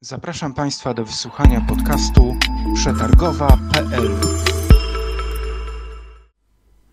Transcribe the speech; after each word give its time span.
Zapraszam 0.00 0.54
Państwa 0.54 0.94
do 0.94 1.04
wysłuchania 1.04 1.60
podcastu 1.60 2.36
przetargowa.pl. 2.74 4.10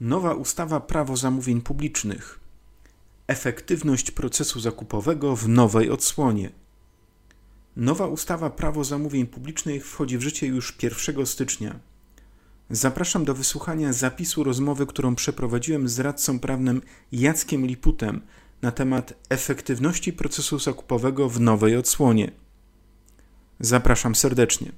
Nowa 0.01 0.33
ustawa 0.33 0.79
Prawo 0.79 1.17
zamówień 1.17 1.61
publicznych. 1.61 2.39
Efektywność 3.27 4.11
procesu 4.11 4.59
zakupowego 4.59 5.35
w 5.35 5.47
nowej 5.47 5.89
odsłonie. 5.89 6.49
Nowa 7.75 8.07
ustawa 8.07 8.49
Prawo 8.49 8.83
zamówień 8.83 9.27
publicznych 9.27 9.87
wchodzi 9.87 10.17
w 10.17 10.21
życie 10.21 10.47
już 10.47 10.77
1 10.83 11.25
stycznia. 11.25 11.79
Zapraszam 12.69 13.25
do 13.25 13.33
wysłuchania 13.33 13.93
zapisu 13.93 14.43
rozmowy, 14.43 14.85
którą 14.85 15.15
przeprowadziłem 15.15 15.87
z 15.87 15.99
radcą 15.99 16.39
prawnym 16.39 16.81
Jackiem 17.11 17.65
Liputem 17.65 18.21
na 18.61 18.71
temat 18.71 19.13
efektywności 19.29 20.13
procesu 20.13 20.59
zakupowego 20.59 21.29
w 21.29 21.39
nowej 21.39 21.77
odsłonie. 21.77 22.42
Zapraszam 23.65 24.15
serdecznie. 24.15 24.71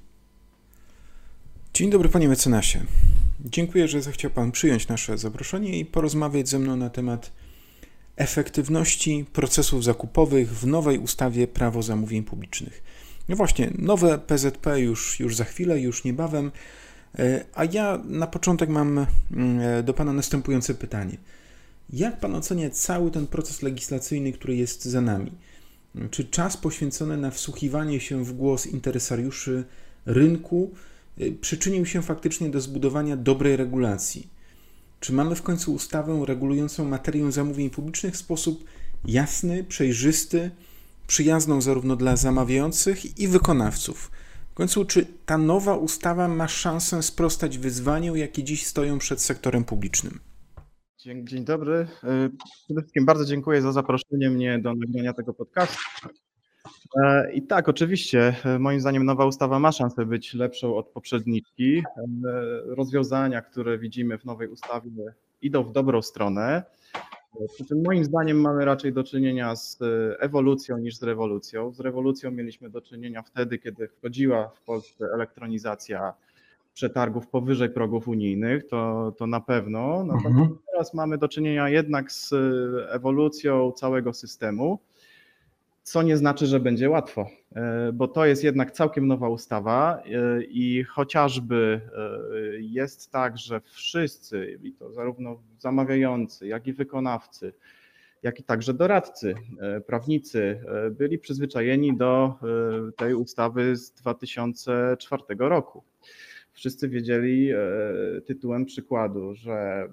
Dzień 1.74 1.90
dobry, 1.90 2.08
panie 2.08 2.28
mecenasie. 2.28 2.80
Dziękuję, 3.44 3.88
że 3.88 4.02
zechciał 4.02 4.30
pan 4.30 4.52
przyjąć 4.52 4.88
nasze 4.88 5.18
zaproszenie 5.18 5.78
i 5.78 5.84
porozmawiać 5.84 6.48
ze 6.48 6.58
mną 6.58 6.76
na 6.76 6.90
temat 6.90 7.32
efektywności 8.16 9.24
procesów 9.32 9.84
zakupowych 9.84 10.58
w 10.58 10.66
nowej 10.66 10.98
ustawie 10.98 11.46
Prawo 11.46 11.82
zamówień 11.82 12.22
publicznych. 12.22 12.82
No 13.28 13.36
właśnie, 13.36 13.70
nowe 13.78 14.18
PZP 14.18 14.80
już, 14.80 15.20
już 15.20 15.36
za 15.36 15.44
chwilę, 15.44 15.80
już 15.80 16.04
niebawem. 16.04 16.52
E, 17.18 17.44
a 17.54 17.64
ja 17.64 18.02
na 18.04 18.26
początek 18.26 18.68
mam 18.68 19.06
mm, 19.32 19.84
do 19.84 19.94
Pana 19.94 20.12
następujące 20.12 20.74
pytanie. 20.74 21.16
Jak 21.92 22.20
Pan 22.20 22.34
ocenia 22.34 22.70
cały 22.70 23.10
ten 23.10 23.26
proces 23.26 23.62
legislacyjny, 23.62 24.32
który 24.32 24.56
jest 24.56 24.84
za 24.84 25.00
nami? 25.00 25.32
Czy 26.10 26.24
czas 26.24 26.56
poświęcony 26.56 27.16
na 27.16 27.30
wsłuchiwanie 27.30 28.00
się 28.00 28.24
w 28.24 28.32
głos 28.32 28.66
interesariuszy 28.66 29.64
rynku 30.06 30.74
y, 31.20 31.32
przyczynił 31.40 31.86
się 31.86 32.02
faktycznie 32.02 32.50
do 32.50 32.60
zbudowania 32.60 33.16
dobrej 33.16 33.56
regulacji? 33.56 34.28
Czy 35.00 35.12
mamy 35.12 35.34
w 35.34 35.42
końcu 35.42 35.74
ustawę 35.74 36.22
regulującą 36.26 36.84
materię 36.84 37.32
zamówień 37.32 37.70
publicznych 37.70 38.14
w 38.14 38.16
sposób 38.16 38.64
jasny, 39.04 39.64
przejrzysty, 39.64 40.50
przyjazną 41.06 41.60
zarówno 41.60 41.96
dla 41.96 42.16
zamawiających 42.16 43.18
i 43.18 43.28
wykonawców? 43.28 44.10
W 44.50 44.54
końcu, 44.54 44.84
czy 44.84 45.06
ta 45.26 45.38
nowa 45.38 45.76
ustawa 45.76 46.28
ma 46.28 46.48
szansę 46.48 47.02
sprostać 47.02 47.58
wyzwaniom, 47.58 48.16
jakie 48.16 48.44
dziś 48.44 48.66
stoją 48.66 48.98
przed 48.98 49.22
sektorem 49.22 49.64
publicznym? 49.64 50.20
Dzień, 50.98 51.26
dzień 51.26 51.44
dobry. 51.44 51.74
E, 52.04 52.28
przede 52.64 52.80
wszystkim 52.80 53.06
bardzo 53.06 53.24
dziękuję 53.24 53.62
za 53.62 53.72
zaproszenie 53.72 54.30
mnie 54.30 54.58
do 54.58 54.74
nagrania 54.74 55.12
tego 55.12 55.34
podcastu. 55.34 55.78
E, 57.02 57.32
I 57.32 57.42
tak, 57.42 57.68
oczywiście, 57.68 58.36
e, 58.44 58.58
moim 58.58 58.80
zdaniem 58.80 59.04
nowa 59.04 59.26
ustawa 59.26 59.58
ma 59.58 59.72
szansę 59.72 60.06
być 60.06 60.34
lepszą 60.34 60.76
od 60.76 60.88
poprzedniczki. 60.88 61.82
Rozwiązania, 62.66 63.42
które 63.42 63.78
widzimy 63.78 64.18
w 64.18 64.24
nowej 64.24 64.48
ustawie, 64.48 65.14
idą 65.42 65.62
w 65.62 65.72
dobrą 65.72 66.02
stronę. 66.02 66.62
Przy 67.54 67.64
czym 67.64 67.82
moim 67.86 68.04
zdaniem 68.04 68.40
mamy 68.40 68.64
raczej 68.64 68.92
do 68.92 69.04
czynienia 69.04 69.56
z 69.56 69.78
ewolucją 70.18 70.78
niż 70.78 70.96
z 70.96 71.02
rewolucją. 71.02 71.72
Z 71.72 71.80
rewolucją 71.80 72.30
mieliśmy 72.30 72.70
do 72.70 72.80
czynienia 72.80 73.22
wtedy, 73.22 73.58
kiedy 73.58 73.88
wchodziła 73.88 74.48
w 74.48 74.60
Polsce 74.60 75.04
elektronizacja 75.14 76.14
przetargów 76.76 77.26
powyżej 77.26 77.70
progów 77.70 78.08
unijnych, 78.08 78.66
to, 78.66 79.12
to 79.18 79.26
na 79.26 79.40
pewno. 79.40 80.04
Natomiast 80.04 80.26
mhm. 80.26 80.58
teraz 80.70 80.94
mamy 80.94 81.18
do 81.18 81.28
czynienia 81.28 81.68
jednak 81.68 82.12
z 82.12 82.32
ewolucją 82.90 83.72
całego 83.72 84.12
systemu, 84.12 84.78
co 85.82 86.02
nie 86.02 86.16
znaczy, 86.16 86.46
że 86.46 86.60
będzie 86.60 86.90
łatwo, 86.90 87.26
e, 87.54 87.92
bo 87.92 88.08
to 88.08 88.26
jest 88.26 88.44
jednak 88.44 88.70
całkiem 88.70 89.06
nowa 89.06 89.28
ustawa 89.28 90.02
e, 90.04 90.42
i 90.42 90.84
chociażby 90.84 91.80
e, 91.92 92.60
jest 92.60 93.10
tak, 93.10 93.38
że 93.38 93.60
wszyscy, 93.60 94.58
i 94.62 94.72
to 94.72 94.92
zarówno 94.92 95.42
zamawiający, 95.58 96.46
jak 96.46 96.66
i 96.66 96.72
wykonawcy, 96.72 97.52
jak 98.22 98.40
i 98.40 98.42
także 98.42 98.74
doradcy, 98.74 99.34
prawnicy 99.86 100.60
byli 100.90 101.18
przyzwyczajeni 101.18 101.96
do 101.96 102.34
tej 102.96 103.14
ustawy 103.14 103.76
z 103.76 103.92
2004 103.92 105.22
roku 105.38 105.82
wszyscy 106.56 106.88
wiedzieli 106.88 107.50
e, 107.52 107.56
tytułem 108.26 108.64
przykładu, 108.64 109.34
że 109.34 109.52
e, 109.52 109.88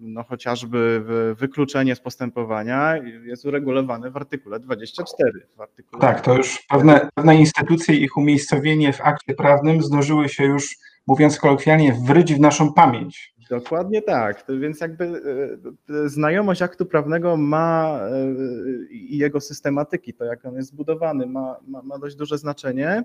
no 0.00 0.22
chociażby 0.22 1.04
wykluczenie 1.38 1.94
z 1.94 2.00
postępowania 2.00 2.96
jest 3.24 3.44
uregulowane 3.44 4.10
w 4.10 4.16
artykule 4.16 4.60
24. 4.60 5.46
W 5.56 5.60
artykule 5.60 6.00
tak, 6.00 6.20
to 6.20 6.36
już 6.36 6.66
pewne, 6.68 7.08
pewne 7.14 7.36
instytucje, 7.36 7.96
ich 7.96 8.16
umiejscowienie 8.16 8.92
w 8.92 9.00
akcie 9.00 9.34
prawnym 9.34 9.82
zdążyły 9.82 10.28
się 10.28 10.44
już, 10.44 10.76
mówiąc 11.06 11.38
kolokwialnie, 11.38 11.96
wryć 12.06 12.34
w 12.34 12.40
naszą 12.40 12.72
pamięć. 12.72 13.34
Dokładnie 13.50 14.02
tak. 14.02 14.44
Więc 14.60 14.80
jakby 14.80 15.04
e, 16.04 16.08
znajomość 16.08 16.62
aktu 16.62 16.86
prawnego 16.86 17.36
ma 17.36 18.00
i 18.90 19.18
jego 19.18 19.40
systematyki, 19.40 20.14
to 20.14 20.24
jak 20.24 20.44
on 20.44 20.54
jest 20.54 20.68
zbudowany, 20.68 21.26
ma, 21.26 21.56
ma, 21.66 21.82
ma 21.82 21.98
dość 21.98 22.16
duże 22.16 22.38
znaczenie. 22.38 23.04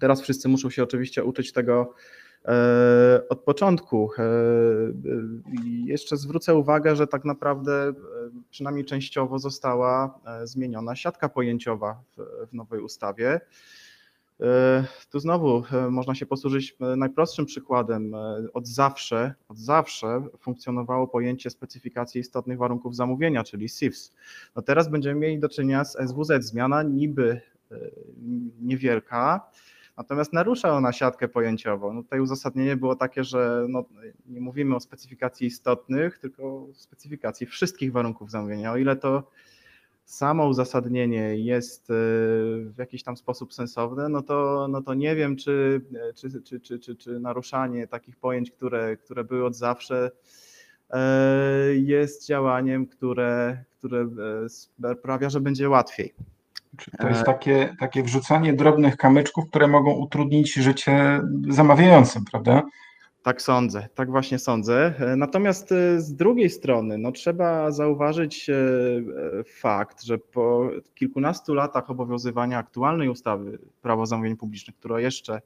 Teraz 0.00 0.22
wszyscy 0.22 0.48
muszą 0.48 0.70
się 0.70 0.82
oczywiście 0.82 1.24
uczyć 1.24 1.52
tego 1.52 1.94
e, 2.44 3.22
od 3.28 3.40
początku. 3.40 4.10
E, 4.18 4.22
jeszcze 5.84 6.16
zwrócę 6.16 6.54
uwagę, 6.54 6.96
że 6.96 7.06
tak 7.06 7.24
naprawdę 7.24 7.72
e, 7.72 7.94
przynajmniej 8.50 8.84
częściowo 8.84 9.38
została 9.38 10.20
zmieniona 10.44 10.96
siatka 10.96 11.28
pojęciowa 11.28 12.02
w, 12.16 12.46
w 12.50 12.54
nowej 12.54 12.80
ustawie. 12.80 13.40
Tu 15.10 15.20
znowu 15.20 15.62
można 15.90 16.14
się 16.14 16.26
posłużyć 16.26 16.76
najprostszym 16.96 17.46
przykładem. 17.46 18.12
Od 18.54 18.66
zawsze, 18.66 19.34
od 19.48 19.58
zawsze 19.58 20.22
funkcjonowało 20.40 21.08
pojęcie 21.08 21.50
specyfikacji 21.50 22.20
istotnych 22.20 22.58
warunków 22.58 22.96
zamówienia, 22.96 23.44
czyli 23.44 23.68
SIFS. 23.68 24.12
No 24.56 24.62
teraz 24.62 24.88
będziemy 24.88 25.20
mieli 25.20 25.38
do 25.38 25.48
czynienia 25.48 25.84
z 25.84 25.92
SWZ. 25.92 26.44
Zmiana 26.44 26.82
niby 26.82 27.40
niewielka, 28.60 29.50
Natomiast 29.96 30.32
narusza 30.32 30.72
ona 30.72 30.92
siatkę 30.92 31.28
pojęciową. 31.28 31.92
No 31.92 32.02
tutaj 32.02 32.20
uzasadnienie 32.20 32.76
było 32.76 32.96
takie, 32.96 33.24
że 33.24 33.66
no, 33.68 33.84
nie 34.26 34.40
mówimy 34.40 34.76
o 34.76 34.80
specyfikacji 34.80 35.46
istotnych, 35.46 36.18
tylko 36.18 36.42
o 36.42 36.66
specyfikacji 36.74 37.46
wszystkich 37.46 37.92
warunków 37.92 38.30
zamówienia. 38.30 38.72
O 38.72 38.76
ile 38.76 38.96
to 38.96 39.22
samo 40.06 40.46
uzasadnienie 40.46 41.36
jest 41.36 41.90
e, 41.90 41.94
w 42.64 42.74
jakiś 42.78 43.02
tam 43.02 43.16
sposób 43.16 43.54
sensowne, 43.54 44.08
no 44.08 44.22
to, 44.22 44.68
no 44.70 44.82
to 44.82 44.94
nie 44.94 45.16
wiem, 45.16 45.36
czy, 45.36 45.80
czy, 46.14 46.42
czy, 46.42 46.60
czy, 46.60 46.78
czy, 46.78 46.96
czy 46.96 47.20
naruszanie 47.20 47.86
takich 47.86 48.16
pojęć, 48.16 48.50
które, 48.50 48.96
które 48.96 49.24
były 49.24 49.44
od 49.44 49.56
zawsze, 49.56 50.10
e, 50.90 51.74
jest 51.74 52.26
działaniem, 52.26 52.86
które, 52.86 53.64
które 53.78 54.08
e, 54.44 54.48
sprawia, 54.98 55.30
że 55.30 55.40
będzie 55.40 55.68
łatwiej. 55.68 56.14
Czyli 56.76 56.96
to 56.98 57.08
jest 57.08 57.24
takie, 57.24 57.76
takie 57.80 58.02
wrzucanie 58.02 58.52
drobnych 58.52 58.96
kamyczków, 58.96 59.48
które 59.48 59.68
mogą 59.68 59.92
utrudnić 59.92 60.54
życie 60.54 61.20
zamawiającym, 61.48 62.24
prawda? 62.24 62.62
Tak 63.26 63.42
sądzę, 63.42 63.88
tak 63.94 64.10
właśnie 64.10 64.38
sądzę. 64.38 64.94
Natomiast 65.16 65.72
e, 65.72 66.00
z 66.00 66.14
drugiej 66.14 66.50
strony, 66.50 66.98
no, 66.98 67.12
trzeba 67.12 67.70
zauważyć 67.70 68.50
e, 68.50 68.54
fakt, 69.44 70.02
że 70.02 70.18
po 70.18 70.70
kilkunastu 70.94 71.54
latach 71.54 71.90
obowiązywania 71.90 72.58
aktualnej 72.58 73.08
ustawy 73.08 73.58
Prawo 73.82 74.06
zamówień 74.06 74.36
publicznych, 74.36 74.76
która 74.76 75.00
jeszcze, 75.00 75.40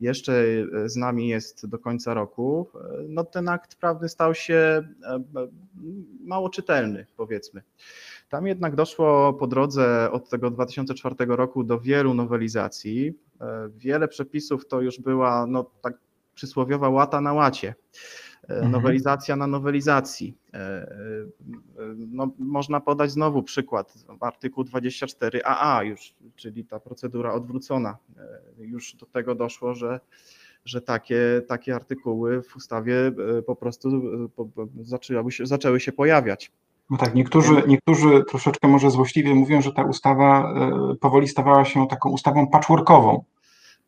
jeszcze 0.00 0.44
z 0.86 0.96
nami 0.96 1.28
jest 1.28 1.66
do 1.66 1.78
końca 1.78 2.14
roku, 2.14 2.68
e, 2.74 2.78
no, 3.08 3.24
ten 3.24 3.48
akt 3.48 3.74
prawny 3.74 4.08
stał 4.08 4.34
się 4.34 4.88
mało 6.20 6.50
czytelny, 6.50 7.06
powiedzmy. 7.16 7.62
Tam 8.28 8.46
jednak 8.46 8.74
doszło 8.74 9.32
po 9.32 9.46
drodze 9.46 10.10
od 10.12 10.28
tego 10.28 10.50
2004 10.50 11.14
roku 11.28 11.64
do 11.64 11.80
wielu 11.80 12.14
nowelizacji. 12.14 13.14
E, 13.40 13.68
wiele 13.76 14.08
przepisów 14.08 14.68
to 14.68 14.80
już 14.80 15.00
była 15.00 15.46
no, 15.46 15.70
tak 15.82 15.98
przysłowiowa 16.34 16.88
łata 16.88 17.20
na 17.20 17.32
łacie. 17.32 17.74
E, 18.48 18.54
mhm. 18.54 18.72
Nowelizacja 18.72 19.36
na 19.36 19.46
nowelizacji. 19.46 20.36
E, 20.54 20.86
no, 21.96 22.32
można 22.38 22.80
podać 22.80 23.10
znowu 23.10 23.42
przykład, 23.42 23.94
artykuł 24.20 24.64
24AA 24.64 25.84
już, 25.84 26.14
czyli 26.36 26.64
ta 26.64 26.80
procedura 26.80 27.32
odwrócona. 27.32 27.96
Już 28.58 28.94
do 28.94 29.06
tego 29.06 29.34
doszło, 29.34 29.74
że, 29.74 30.00
że 30.64 30.80
takie, 30.80 31.42
takie 31.48 31.74
artykuły 31.74 32.42
w 32.42 32.56
ustawie 32.56 33.12
po 33.46 33.56
prostu 33.56 34.02
zaczęły 34.82 35.32
się, 35.32 35.46
zaczęły 35.46 35.80
się 35.80 35.92
pojawiać. 35.92 36.52
No 36.90 36.96
tak, 36.96 37.14
niektórzy, 37.14 37.62
niektórzy 37.66 38.24
troszeczkę 38.28 38.68
może 38.68 38.90
złośliwie 38.90 39.34
mówią, 39.34 39.62
że 39.62 39.72
ta 39.72 39.84
ustawa 39.84 40.52
e, 40.92 40.94
powoli 41.00 41.28
stawała 41.28 41.64
się 41.64 41.86
taką 41.88 42.10
ustawą 42.10 42.46
patchworkową. 42.46 43.24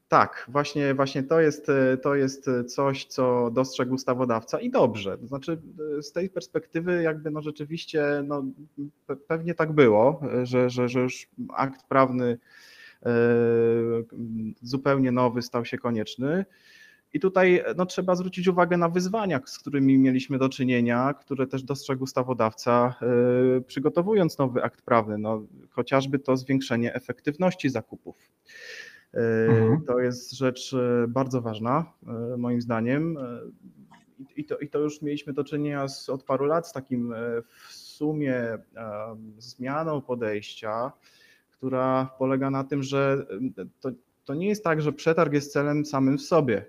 Tak, 0.09 0.47
właśnie, 0.49 0.95
właśnie 0.95 1.23
to, 1.23 1.41
jest, 1.41 1.69
e, 1.69 1.97
to 1.97 2.15
jest 2.15 2.51
coś, 2.67 3.05
co 3.05 3.51
dostrzegł 3.51 3.95
ustawodawca 3.95 4.61
i 4.61 4.71
dobrze. 4.71 5.19
To 5.19 5.27
znaczy, 5.27 5.61
e, 5.99 6.03
z 6.03 6.13
tej 6.13 6.31
perspektywy, 6.31 7.03
jakby 7.03 7.31
no 7.31 7.43
rzeczywiście, 7.43 8.05
no, 8.25 8.45
pewnie 9.29 9.55
tak 9.55 9.73
było, 9.73 10.21
że, 10.43 10.71
że, 10.71 10.89
że 10.89 11.01
już 11.01 11.29
akt 11.57 11.83
prawny 11.89 12.39
zupełnie 14.63 15.13
nowy 15.13 15.43
stał 15.43 15.65
się 15.65 15.79
konieczny. 15.79 16.45
I 17.13 17.21
tutaj 17.21 17.65
no, 17.77 17.87
trzeba 17.87 18.15
zwrócić 18.15 18.49
uwagę 18.49 18.77
na 18.77 18.89
wyzwania, 18.89 19.41
z 19.45 19.59
którymi 19.59 19.99
mieliśmy 19.99 20.39
do 20.39 20.49
czynienia, 20.49 21.15
które 21.15 21.47
też 21.47 21.63
dostrzegł 21.63 22.05
ustawodawca, 22.05 22.95
yy, 23.55 23.63
przygotowując 23.67 24.39
nowy 24.39 24.63
akt 24.63 24.83
prawny, 24.83 25.19
no, 25.19 25.43
chociażby 25.71 26.19
to 26.19 26.37
zwiększenie 26.37 26.95
efektywności 26.95 27.71
zakupów. 27.71 28.31
Yy, 29.15 29.21
mhm. 29.49 29.85
To 29.87 30.01
jest 30.01 30.33
rzecz 30.33 30.77
bardzo 31.09 31.41
ważna, 31.41 31.93
yy, 32.31 32.37
moim 32.37 32.61
zdaniem. 32.61 33.19
I 34.37 34.45
to, 34.45 34.59
I 34.59 34.69
to 34.69 34.79
już 34.79 35.03
mieliśmy 35.03 35.33
do 35.33 35.45
czynienia 35.45 35.89
z, 35.89 36.09
od 36.09 36.23
paru 36.23 36.45
lat 36.45 36.69
z 36.69 36.73
takim 36.73 37.15
w 37.69 37.73
sumie 37.73 38.59
zmianą 39.39 40.01
podejścia, 40.01 40.93
która 41.51 42.11
polega 42.19 42.51
na 42.51 42.65
tym, 42.65 42.83
że 42.83 43.27
to, 43.81 43.91
to 44.25 44.35
nie 44.35 44.49
jest 44.49 44.65
tak, 44.65 44.83
że 44.83 44.93
przetarg 44.93 45.33
jest 45.33 45.53
celem 45.53 45.87
samym 45.87 46.19
w 46.19 46.23
sobie. 46.23 46.67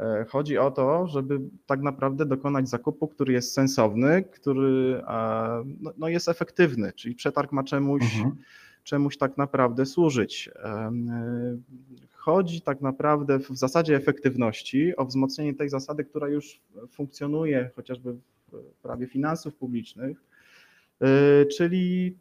E, 0.00 0.24
chodzi 0.28 0.58
o 0.58 0.70
to, 0.70 1.06
żeby 1.06 1.40
tak 1.66 1.80
naprawdę 1.80 2.26
dokonać 2.26 2.68
zakupu, 2.68 3.08
który 3.08 3.32
jest 3.32 3.52
sensowny, 3.52 4.22
który 4.22 5.02
no, 5.80 5.92
no 5.98 6.08
jest 6.08 6.28
efektywny, 6.28 6.92
czyli 6.92 7.14
przetarg 7.14 7.52
ma 7.52 7.64
czemuś, 7.64 8.02
mhm. 8.02 8.36
czemuś 8.84 9.16
tak 9.16 9.36
naprawdę 9.36 9.86
służyć. 9.86 10.50
E, 10.56 10.92
chodzi 12.12 12.60
tak 12.60 12.80
naprawdę 12.80 13.38
w 13.38 13.48
zasadzie 13.48 13.96
efektywności 13.96 14.96
o 14.96 15.04
wzmocnienie 15.04 15.54
tej 15.54 15.68
zasady, 15.68 16.04
która 16.04 16.28
już 16.28 16.60
funkcjonuje 16.90 17.70
chociażby 17.76 18.12
w 18.12 18.74
prawie 18.82 19.06
finansów 19.06 19.54
publicznych, 19.54 20.24
e, 21.00 21.46
czyli 21.46 22.16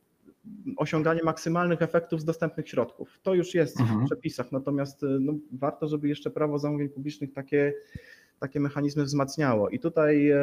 osiąganie 0.78 1.24
maksymalnych 1.24 1.82
efektów 1.82 2.22
z 2.22 2.26
dostępnych 2.26 2.70
środków. 2.70 3.20
To 3.24 3.34
już 3.34 3.54
jest 3.54 3.80
mhm. 3.80 4.02
w 4.02 4.06
przepisach, 4.06 4.52
natomiast 4.52 5.04
y, 5.04 5.06
no, 5.20 5.34
warto, 5.52 5.88
żeby 5.88 6.08
jeszcze 6.08 6.32
prawo 6.32 6.60
zamówień 6.60 6.90
publicznych 6.90 7.34
takie, 7.34 7.74
takie 8.40 8.60
mechanizmy 8.60 9.04
wzmacniało. 9.04 9.70
I 9.70 9.80
tutaj, 9.80 10.30
e, 10.30 10.38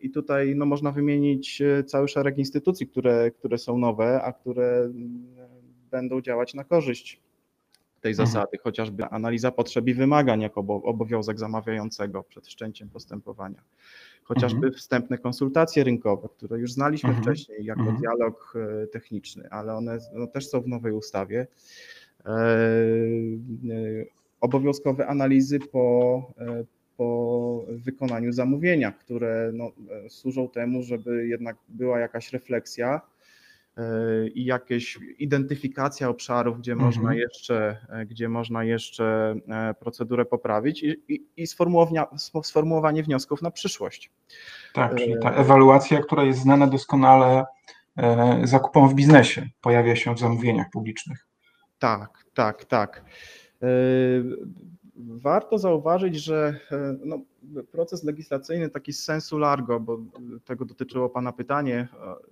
i 0.00 0.10
tutaj 0.10 0.54
no, 0.56 0.66
można 0.66 0.92
wymienić 0.92 1.62
e, 1.62 1.84
cały 1.84 2.08
szereg 2.08 2.38
instytucji, 2.38 2.86
które, 2.86 3.30
które 3.30 3.58
są 3.58 3.78
nowe, 3.78 4.22
a 4.22 4.32
które 4.32 4.78
mm, 4.80 5.26
będą 5.90 6.20
działać 6.20 6.54
na 6.54 6.64
korzyść 6.64 7.20
tej 8.00 8.12
mhm. 8.12 8.26
zasady, 8.26 8.58
chociażby 8.58 9.04
analiza 9.04 9.50
potrzeb 9.50 9.86
i 9.86 9.94
wymagań 9.94 10.40
jako 10.40 10.60
obowiązek 10.60 11.38
zamawiającego 11.38 12.22
przed 12.22 12.46
wszczęciem 12.46 12.88
postępowania 12.88 13.62
chociażby 14.28 14.66
mhm. 14.66 14.74
wstępne 14.74 15.18
konsultacje 15.18 15.84
rynkowe, 15.84 16.28
które 16.36 16.58
już 16.58 16.72
znaliśmy 16.72 17.08
mhm. 17.08 17.24
wcześniej 17.24 17.64
jako 17.64 17.80
mhm. 17.80 17.98
dialog 17.98 18.54
e, 18.56 18.86
techniczny, 18.86 19.48
ale 19.50 19.74
one 19.74 19.98
no, 20.14 20.26
też 20.26 20.48
są 20.48 20.60
w 20.60 20.66
nowej 20.66 20.92
ustawie. 20.92 21.46
E, 22.26 22.30
e, 22.30 22.34
obowiązkowe 24.40 25.06
analizy 25.06 25.58
po, 25.58 26.22
po 26.96 27.64
wykonaniu 27.68 28.32
zamówienia, 28.32 28.92
które 28.92 29.50
no, 29.54 29.72
służą 30.08 30.48
temu, 30.48 30.82
żeby 30.82 31.28
jednak 31.28 31.56
była 31.68 31.98
jakaś 31.98 32.32
refleksja 32.32 33.00
i 34.34 34.44
jakieś 34.44 34.98
identyfikacja 35.18 36.08
obszarów, 36.08 36.58
gdzie 36.58 36.72
mhm. 36.72 36.86
można 36.86 37.14
jeszcze, 37.14 37.86
gdzie 38.06 38.28
można 38.28 38.64
jeszcze 38.64 39.34
e, 39.48 39.74
procedurę 39.74 40.24
poprawić 40.24 40.82
i, 40.82 40.96
i, 41.08 41.26
i 41.36 41.46
sformułowanie 42.42 43.02
wniosków 43.02 43.42
na 43.42 43.50
przyszłość. 43.50 44.10
Tak, 44.72 44.94
czyli 44.94 45.14
ta 45.22 45.30
ewaluacja, 45.32 46.00
która 46.00 46.24
jest 46.24 46.40
znana 46.40 46.66
doskonale 46.66 47.44
e, 47.96 48.40
zakupom 48.44 48.88
w 48.88 48.94
biznesie, 48.94 49.48
pojawia 49.60 49.96
się 49.96 50.14
w 50.14 50.18
zamówieniach 50.18 50.66
publicznych. 50.72 51.26
Tak, 51.78 52.24
tak, 52.34 52.64
tak. 52.64 53.04
E, 54.98 55.18
warto 55.18 55.58
zauważyć, 55.58 56.16
że 56.16 56.60
no, 57.04 57.20
proces 57.72 58.04
legislacyjny 58.04 58.68
taki 58.68 58.92
z 58.92 59.04
sensu 59.04 59.38
largo, 59.38 59.80
bo 59.80 59.98
tego 60.44 60.64
dotyczyło 60.64 61.08
Pana 61.08 61.32
pytanie, 61.32 61.88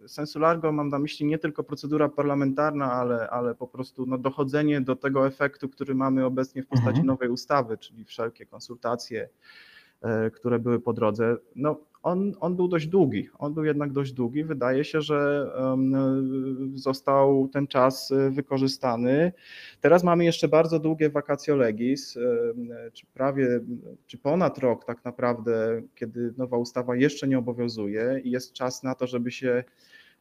sensu 0.06 0.38
largo 0.38 0.72
mam 0.72 0.88
na 0.88 0.98
myśli 0.98 1.26
nie 1.26 1.38
tylko 1.38 1.64
procedura 1.64 2.08
parlamentarna, 2.08 2.92
ale, 2.92 3.30
ale 3.30 3.54
po 3.54 3.66
prostu 3.66 4.06
no, 4.06 4.18
dochodzenie 4.18 4.80
do 4.80 4.96
tego 4.96 5.26
efektu, 5.26 5.68
który 5.68 5.94
mamy 5.94 6.24
obecnie 6.24 6.62
w 6.62 6.66
postaci 6.66 6.88
mhm. 6.88 7.06
nowej 7.06 7.28
ustawy, 7.28 7.78
czyli 7.78 8.04
wszelkie 8.04 8.46
konsultacje, 8.46 9.28
e, 10.02 10.30
które 10.30 10.58
były 10.58 10.80
po 10.80 10.92
drodze. 10.92 11.36
No, 11.56 11.80
on, 12.06 12.32
on 12.41 12.56
był 12.56 12.69
dość 12.69 12.87
długi. 12.87 13.29
On 13.38 13.55
był 13.55 13.64
jednak 13.64 13.93
dość 13.93 14.12
długi. 14.12 14.44
Wydaje 14.44 14.85
się, 14.85 15.00
że 15.00 15.50
został 16.75 17.49
ten 17.49 17.67
czas 17.67 18.12
e, 18.12 18.31
wykorzystany. 18.31 19.32
Teraz 19.81 20.05
mamy 20.05 20.25
jeszcze 20.25 20.49
bardzo 20.49 20.79
długie 20.79 21.11
vacatio 21.11 21.56
legis, 21.56 22.19
czy 22.93 23.06
prawie, 23.06 23.61
czy 24.06 24.19
ponad 24.19 24.58
rok 24.58 24.85
tak 24.85 25.05
naprawdę, 25.05 25.82
kiedy 25.94 26.35
nowa 26.37 26.56
ustawa 26.56 26.97
jeszcze 26.97 27.29
nie 27.29 27.38
obowiązuje 27.38 28.20
i 28.25 28.31
jest 28.31 28.53
czas 28.53 28.82
na 28.82 28.94
to, 28.94 29.06
żeby 29.06 29.31
się 29.31 29.64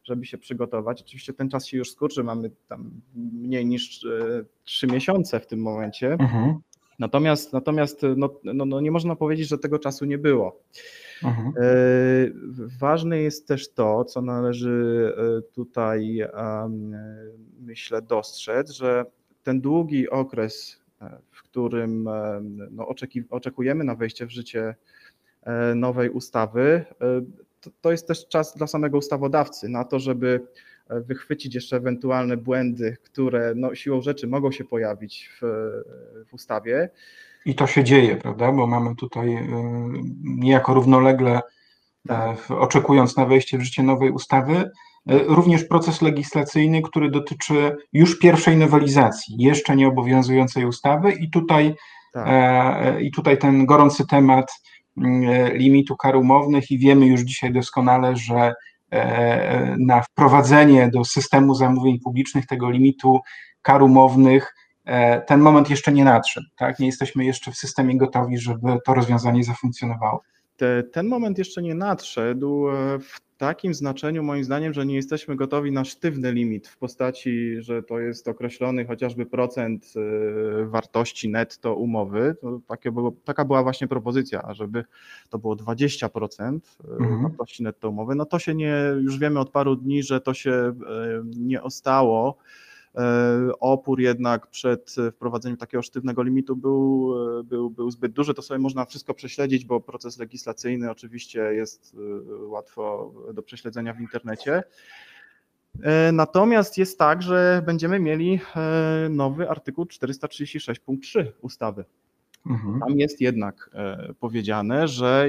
żeby 0.04 0.26
się 0.26 0.38
przygotować. 0.38 1.02
Oczywiście 1.02 1.32
ten 1.32 1.48
czas 1.48 1.66
się 1.66 1.76
już 1.76 1.90
skurczy, 1.90 2.24
mamy 2.24 2.50
tam 2.68 2.90
mniej 3.14 3.66
niż 3.66 4.04
e, 4.04 4.44
trzy 4.64 4.86
miesiące 4.86 5.40
w 5.40 5.46
tym 5.46 5.60
momencie. 5.60 6.12
Mhm. 6.12 6.54
Natomiast, 6.98 7.52
natomiast 7.52 8.02
no, 8.16 8.30
no, 8.44 8.64
no 8.64 8.80
nie 8.80 8.90
można 8.90 9.16
powiedzieć, 9.16 9.48
że 9.48 9.58
tego 9.58 9.78
czasu 9.78 10.04
nie 10.04 10.18
było. 10.18 10.62
Mhm. 11.24 11.48
E, 11.48 11.52
ważne 12.78 13.18
jest 13.18 13.48
też 13.48 13.72
to, 13.72 14.04
co 14.04 14.22
należy 14.22 15.14
e, 15.16 15.42
tutaj 15.52 16.20
myślę 17.60 18.02
dostrzec, 18.02 18.70
że 18.70 19.04
ten 19.42 19.60
długi 19.60 20.10
okres, 20.10 20.80
e, 21.02 21.18
w 21.30 21.42
którym 21.42 22.08
no, 22.70 22.88
oczekujemy 23.30 23.84
na 23.84 23.94
wejście 23.94 24.26
w 24.26 24.30
życie 24.30 24.74
nowej 25.74 26.10
ustawy, 26.10 26.84
to, 27.60 27.70
to 27.80 27.90
jest 27.90 28.08
też 28.08 28.28
czas 28.28 28.54
dla 28.56 28.66
samego 28.66 28.98
ustawodawcy 28.98 29.68
na 29.68 29.84
to, 29.84 29.98
żeby 29.98 30.46
wychwycić 30.90 31.54
jeszcze 31.54 31.76
ewentualne 31.76 32.36
błędy, 32.36 32.96
które 33.02 33.52
no, 33.56 33.74
siłą 33.74 34.00
rzeczy 34.00 34.26
mogą 34.26 34.52
się 34.52 34.64
pojawić 34.64 35.30
w, 35.40 35.46
w 36.26 36.34
ustawie. 36.34 36.90
I 37.46 37.54
to 37.54 37.66
się 37.66 37.84
dzieje, 37.84 38.16
prawda? 38.16 38.52
Bo 38.52 38.66
mamy 38.66 38.96
tutaj 38.96 39.36
y, 39.36 39.42
niejako 40.24 40.74
równolegle, 40.74 41.40
tak. 42.08 42.50
oczekując 42.50 43.16
na 43.16 43.26
wejście 43.26 43.58
w 43.58 43.62
życie 43.62 43.82
nowej 43.82 44.10
ustawy, 44.10 44.70
y, 45.10 45.24
również 45.26 45.64
proces 45.64 46.02
legislacyjny, 46.02 46.82
który 46.82 47.10
dotyczy 47.10 47.76
już 47.92 48.18
pierwszej 48.18 48.56
nowelizacji, 48.56 49.36
jeszcze 49.38 49.76
nieobowiązującej 49.76 50.64
ustawy, 50.64 51.12
i 51.12 51.30
tutaj, 51.30 51.74
tak. 52.12 52.26
E, 52.28 53.02
i 53.02 53.10
tutaj 53.10 53.38
ten 53.38 53.66
gorący 53.66 54.06
temat 54.06 54.52
limitu 55.52 55.96
kar 55.96 56.16
umownych, 56.16 56.70
i 56.70 56.78
wiemy 56.78 57.06
już 57.06 57.20
dzisiaj 57.20 57.52
doskonale, 57.52 58.16
że 58.16 58.54
E, 58.92 59.76
na 59.78 60.02
wprowadzenie 60.02 60.88
do 60.88 61.04
systemu 61.04 61.54
zamówień 61.54 62.00
publicznych 62.00 62.46
tego 62.46 62.70
limitu 62.70 63.20
kar 63.62 63.82
umownych, 63.82 64.54
ten 65.26 65.40
moment 65.40 65.70
jeszcze 65.70 65.92
nie 65.92 66.04
nadszedł. 66.04 66.46
Tak? 66.56 66.78
Nie 66.78 66.86
jesteśmy 66.86 67.24
jeszcze 67.24 67.52
w 67.52 67.56
systemie 67.56 67.98
gotowi, 67.98 68.38
żeby 68.38 68.78
to 68.84 68.94
rozwiązanie 68.94 69.44
zafunkcjonowało. 69.44 70.22
Te, 70.56 70.82
ten 70.82 71.06
moment 71.06 71.38
jeszcze 71.38 71.62
nie 71.62 71.74
nadszedł 71.74 72.68
e, 72.68 72.98
w 72.98 73.20
takim 73.36 73.74
znaczeniu, 73.74 74.22
moim 74.22 74.44
zdaniem, 74.44 74.74
że 74.74 74.86
nie 74.86 74.94
jesteśmy 74.94 75.36
gotowi 75.36 75.72
na 75.72 75.84
sztywny 75.84 76.32
limit 76.32 76.68
w 76.68 76.78
postaci, 76.78 77.62
że 77.62 77.82
to 77.82 78.00
jest 78.00 78.28
określony 78.28 78.86
chociażby 78.86 79.26
procent 79.26 79.92
e, 79.96 80.66
wartości 80.66 81.28
netto 81.28 81.74
umowy. 81.74 82.36
Było, 82.92 83.12
taka 83.24 83.44
była 83.44 83.62
właśnie 83.62 83.88
propozycja, 83.88 84.54
żeby 84.54 84.84
to 85.30 85.38
było 85.38 85.56
20% 85.56 86.08
e, 86.08 86.92
mhm. 86.92 87.22
wartości 87.22 87.62
netto 87.62 87.90
umowy. 87.90 88.14
No 88.14 88.24
to 88.24 88.38
się 88.38 88.54
nie, 88.54 88.76
już 89.00 89.18
wiemy 89.18 89.40
od 89.40 89.50
paru 89.50 89.76
dni, 89.76 90.02
że 90.02 90.20
to 90.20 90.34
się 90.34 90.72
nie 91.36 91.62
ostało. 91.62 92.36
E, 92.96 93.50
opór 93.60 94.00
jednak 94.00 94.46
przed 94.46 94.96
wprowadzeniem 95.12 95.56
takiego 95.56 95.82
sztywnego 95.82 96.22
limitu 96.22 96.56
był, 96.56 97.14
e, 97.40 97.42
był, 97.42 97.70
był 97.70 97.90
zbyt 97.90 98.12
duży. 98.12 98.34
To 98.34 98.42
sobie 98.42 98.58
można 98.58 98.84
wszystko 98.84 99.14
prześledzić, 99.14 99.64
bo 99.64 99.80
proces 99.80 100.18
legislacyjny 100.18 100.90
oczywiście 100.90 101.40
jest 101.40 101.96
e, 102.32 102.34
łatwo 102.46 103.12
do 103.34 103.42
prześledzenia 103.42 103.94
w 103.94 104.00
internecie. 104.00 104.62
Natomiast 106.12 106.78
jest 106.78 106.98
tak, 106.98 107.22
że 107.22 107.62
będziemy 107.66 108.00
mieli 108.00 108.40
nowy 109.10 109.50
artykuł 109.50 109.86
436 109.86 110.80
punkt 110.80 111.04
3 111.04 111.32
ustawy. 111.40 111.84
Mhm. 112.46 112.80
Tam 112.80 112.98
jest 112.98 113.20
jednak 113.20 113.70
powiedziane, 114.20 114.88
że 114.88 115.28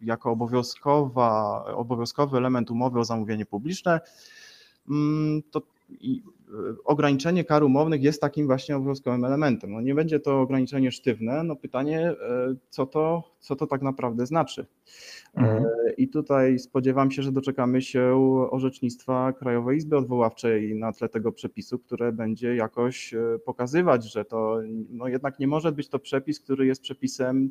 jako 0.00 0.30
obowiązkowa, 0.30 1.64
obowiązkowy 1.64 2.36
element 2.38 2.70
umowy 2.70 2.98
o 2.98 3.04
zamówienie 3.04 3.46
publiczne, 3.46 4.00
mm, 4.88 5.42
to 5.50 5.62
i 5.90 6.22
ograniczenie 6.84 7.44
kar 7.44 7.64
umownych 7.64 8.02
jest 8.02 8.20
takim 8.20 8.46
właśnie 8.46 8.76
obowiązkowym 8.76 9.24
elementem. 9.24 9.72
No 9.72 9.80
nie 9.80 9.94
będzie 9.94 10.20
to 10.20 10.40
ograniczenie 10.40 10.92
sztywne, 10.92 11.44
no 11.44 11.56
pytanie, 11.56 12.14
co 12.68 12.86
to, 12.86 13.22
co 13.40 13.56
to 13.56 13.66
tak 13.66 13.82
naprawdę 13.82 14.26
znaczy. 14.26 14.66
Mhm. 15.34 15.64
I 15.96 16.08
tutaj 16.08 16.58
spodziewam 16.58 17.10
się, 17.10 17.22
że 17.22 17.32
doczekamy 17.32 17.82
się 17.82 18.16
orzecznictwa 18.50 19.32
Krajowej 19.32 19.78
Izby 19.78 19.96
Odwoławczej 19.96 20.74
na 20.74 20.92
tle 20.92 21.08
tego 21.08 21.32
przepisu, 21.32 21.78
które 21.78 22.12
będzie 22.12 22.56
jakoś 22.56 23.14
pokazywać, 23.44 24.12
że 24.12 24.24
to 24.24 24.60
no 24.90 25.08
jednak 25.08 25.38
nie 25.38 25.46
może 25.46 25.72
być 25.72 25.88
to 25.88 25.98
przepis, 25.98 26.40
który 26.40 26.66
jest 26.66 26.82
przepisem 26.82 27.50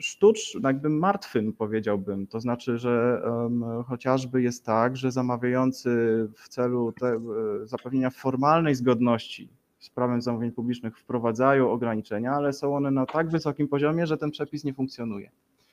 sztucz, 0.00 0.58
jakby 0.62 0.88
martwym 0.88 1.52
powiedziałbym. 1.52 2.26
To 2.26 2.40
znaczy, 2.40 2.78
że 2.78 3.22
um, 3.24 3.64
chociażby 3.86 4.42
jest 4.42 4.64
tak, 4.64 4.96
że 4.96 5.12
zamawiający 5.12 5.90
w 6.36 6.48
celu 6.48 6.92
te, 6.92 7.06
e, 7.06 7.20
zapewnienia 7.66 8.10
formalnej 8.10 8.74
zgodności 8.74 9.48
z 9.78 9.90
prawem 9.90 10.22
zamówień 10.22 10.52
publicznych 10.52 10.98
wprowadzają 10.98 11.70
ograniczenia, 11.70 12.32
ale 12.32 12.52
są 12.52 12.76
one 12.76 12.90
na 12.90 13.06
tak 13.06 13.30
wysokim 13.30 13.68
poziomie, 13.68 14.06
że 14.06 14.18
ten 14.18 14.30
przepis 14.30 14.64
nie 14.64 14.74
funkcjonuje. 14.74 15.30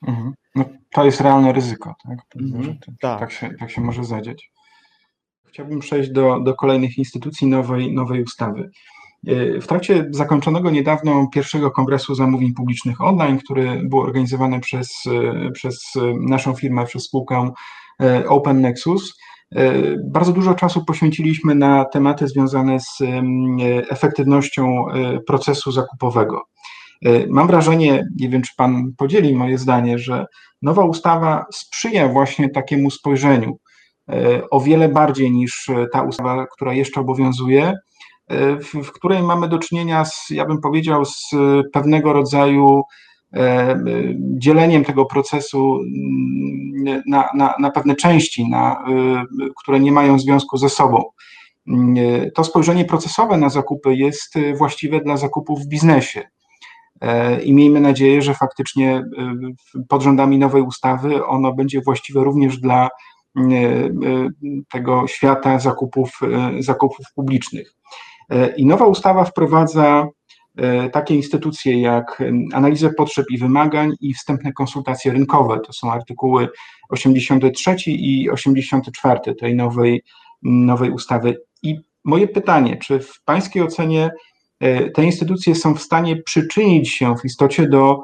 Mhm. 0.07 0.33
No, 0.55 0.65
to 0.91 1.05
jest 1.05 1.21
realne 1.21 1.53
ryzyko, 1.53 1.95
tak? 2.03 2.19
Mhm. 2.41 2.77
tak. 2.99 3.19
Tak, 3.19 3.31
się, 3.31 3.49
tak 3.59 3.71
się 3.71 3.81
może 3.81 4.03
zadziać. 4.03 4.51
Chciałbym 5.45 5.79
przejść 5.79 6.09
do, 6.09 6.39
do 6.39 6.53
kolejnych 6.53 6.97
instytucji 6.97 7.47
nowej, 7.47 7.93
nowej 7.93 8.23
ustawy. 8.23 8.69
E, 9.27 9.61
w 9.61 9.67
trakcie 9.67 10.07
zakończonego 10.11 10.71
niedawno 10.71 11.27
pierwszego 11.33 11.71
kongresu 11.71 12.15
zamówień 12.15 12.53
publicznych 12.53 13.01
online, 13.01 13.37
który 13.37 13.81
był 13.83 13.99
organizowany 13.99 14.59
przez, 14.59 14.89
e, 15.07 15.51
przez 15.51 15.93
naszą 16.21 16.53
firmę, 16.53 16.85
przez 16.85 17.03
spółkę 17.03 17.51
e, 18.01 18.29
Open 18.29 18.61
Nexus, 18.61 19.17
bardzo 20.11 20.31
dużo 20.31 20.53
czasu 20.53 20.85
poświęciliśmy 20.85 21.55
na 21.55 21.85
tematy 21.85 22.27
związane 22.27 22.79
z 22.79 22.97
efektywnością 23.89 24.85
procesu 25.27 25.71
zakupowego. 25.71 26.41
Mam 27.29 27.47
wrażenie, 27.47 28.07
nie 28.19 28.29
wiem 28.29 28.41
czy 28.41 28.51
Pan 28.57 28.91
podzieli 28.97 29.35
moje 29.35 29.57
zdanie, 29.57 29.99
że 29.99 30.25
nowa 30.61 30.85
ustawa 30.85 31.45
sprzyja 31.53 32.07
właśnie 32.07 32.49
takiemu 32.49 32.91
spojrzeniu 32.91 33.57
o 34.51 34.59
wiele 34.59 34.89
bardziej 34.89 35.31
niż 35.31 35.69
ta 35.93 36.01
ustawa, 36.01 36.47
która 36.47 36.73
jeszcze 36.73 37.01
obowiązuje, 37.01 37.73
w, 38.29 38.83
w 38.83 38.91
której 38.91 39.23
mamy 39.23 39.47
do 39.49 39.59
czynienia 39.59 40.05
z, 40.05 40.29
ja 40.29 40.45
bym 40.45 40.61
powiedział, 40.61 41.05
z 41.05 41.29
pewnego 41.73 42.13
rodzaju 42.13 42.83
e, 43.35 43.79
dzieleniem 44.17 44.85
tego 44.85 45.05
procesu 45.05 45.79
mm, 45.79 47.03
na, 47.07 47.29
na, 47.35 47.55
na 47.59 47.71
pewne 47.71 47.95
części, 47.95 48.49
na, 48.49 48.85
e, 48.87 49.25
które 49.61 49.79
nie 49.79 49.91
mają 49.91 50.19
związku 50.19 50.57
ze 50.57 50.69
sobą. 50.69 51.03
E, 51.67 52.31
to 52.31 52.43
spojrzenie 52.43 52.85
procesowe 52.85 53.37
na 53.37 53.49
zakupy 53.49 53.95
jest 53.95 54.33
właściwe 54.57 55.01
dla 55.01 55.17
zakupów 55.17 55.59
w 55.59 55.67
biznesie. 55.67 56.23
I 57.43 57.53
miejmy 57.53 57.81
nadzieję, 57.81 58.21
że 58.21 58.33
faktycznie 58.33 59.03
pod 59.89 60.01
rządami 60.01 60.37
nowej 60.37 60.61
ustawy 60.61 61.25
ono 61.25 61.53
będzie 61.53 61.81
właściwe 61.81 62.23
również 62.23 62.59
dla 62.59 62.89
tego 64.71 65.07
świata 65.07 65.59
zakupów, 65.59 66.19
zakupów 66.59 67.05
publicznych. 67.15 67.75
E, 68.29 68.55
I 68.55 68.65
nowa 68.65 68.85
ustawa 68.85 69.23
wprowadza 69.23 70.07
e, 70.57 70.89
takie 70.89 71.15
instytucje 71.15 71.81
jak 71.81 72.23
analizę 72.53 72.89
potrzeb 72.89 73.25
i 73.31 73.37
wymagań 73.37 73.93
i 74.01 74.13
wstępne 74.13 74.53
konsultacje 74.53 75.11
rynkowe. 75.11 75.59
To 75.59 75.73
są 75.73 75.91
artykuły 75.91 76.47
83 76.89 77.75
i 77.87 78.29
84 78.29 79.35
tej 79.35 79.55
nowej, 79.55 80.03
nowej 80.43 80.91
ustawy. 80.91 81.37
I 81.63 81.79
moje 82.03 82.27
pytanie, 82.27 82.77
czy 82.77 82.99
w 82.99 83.21
Pańskiej 83.25 83.63
ocenie 83.63 84.11
e, 84.59 84.89
te 84.89 85.03
instytucje 85.03 85.55
są 85.55 85.75
w 85.75 85.81
stanie 85.81 86.23
przyczynić 86.23 86.89
się 86.91 87.15
w 87.17 87.25
istocie 87.25 87.69
do 87.69 88.01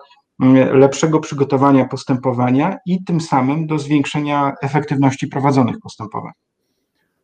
lepszego 0.73 1.19
przygotowania 1.19 1.85
postępowania 1.85 2.77
i 2.85 3.03
tym 3.03 3.21
samym 3.21 3.67
do 3.67 3.79
zwiększenia 3.79 4.53
efektywności 4.61 5.27
prowadzonych 5.27 5.79
postępowań? 5.79 6.31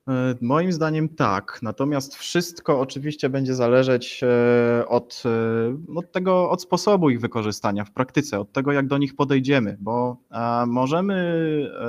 E, 0.08 0.36
moim 0.42 0.72
zdaniem 0.72 1.10
tak. 1.10 1.60
Natomiast 1.62 2.16
wszystko 2.16 2.80
oczywiście 2.80 3.30
będzie 3.30 3.56
zależeć 3.56 4.22
e, 4.24 4.88
od, 4.88 5.24
e, 5.26 5.96
od 5.96 6.12
tego, 6.12 6.50
od 6.50 6.62
sposobu 6.62 7.10
ich 7.10 7.20
wykorzystania 7.20 7.86
w 7.86 7.92
praktyce, 7.92 8.40
od 8.40 8.52
tego, 8.52 8.72
jak 8.72 8.88
do 8.88 8.98
nich 8.98 9.16
podejdziemy, 9.16 9.78
bo 9.80 10.18
możemy 10.68 11.18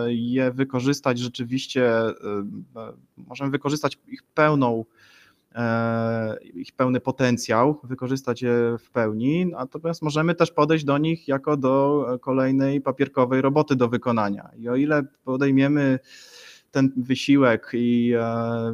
je 0.08 0.50
wykorzystać 0.50 1.18
rzeczywiście, 1.18 1.92
możemy 3.16 3.50
wykorzystać 3.50 3.98
ich 4.06 4.22
pełną 4.34 4.84
ich 6.54 6.72
pełny 6.72 7.00
potencjał, 7.00 7.80
wykorzystać 7.84 8.42
je 8.42 8.76
w 8.78 8.90
pełni, 8.90 9.46
natomiast 9.46 10.02
możemy 10.02 10.34
też 10.34 10.50
podejść 10.50 10.84
do 10.84 10.98
nich 10.98 11.28
jako 11.28 11.56
do 11.56 12.04
kolejnej 12.20 12.80
papierkowej 12.80 13.42
roboty 13.42 13.76
do 13.76 13.88
wykonania. 13.88 14.50
I 14.56 14.68
o 14.68 14.76
ile 14.76 15.02
podejmiemy 15.24 15.98
ten 16.70 16.92
wysiłek 16.96 17.70
i 17.74 18.12
e, 18.14 18.20
e, 18.20 18.72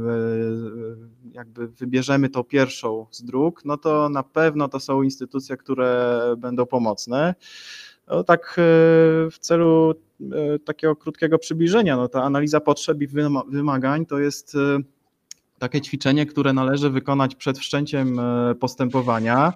jakby 1.33 1.69
wybierzemy 1.69 2.29
tą 2.29 2.45
pierwszą 2.45 3.07
z 3.11 3.25
dróg, 3.25 3.65
no 3.65 3.77
to 3.77 4.09
na 4.09 4.23
pewno 4.23 4.69
to 4.69 4.81
są 4.81 5.03
instytucje, 5.03 5.57
które 5.57 6.21
będą 6.39 6.67
pomocne. 6.67 7.35
No, 8.09 8.25
tak 8.25 8.41
e, 8.59 8.63
w 9.31 9.39
celu 9.41 9.95
takiego 10.65 10.97
krótkiego 10.97 11.39
przybliżenia, 11.39 11.97
no 11.97 12.09
ta 12.09 12.23
analiza 12.23 12.61
potrzeb 12.61 13.01
i 13.01 13.09
wymagań 13.49 14.07
to 14.07 14.19
jest 14.19 14.57
takie 15.59 15.81
ćwiczenie, 15.81 16.27
które 16.27 16.53
należy 16.53 16.91
wykonać 16.91 17.35
przed 17.35 17.59
wszczęciem 17.59 18.21
postępowania, 18.61 19.53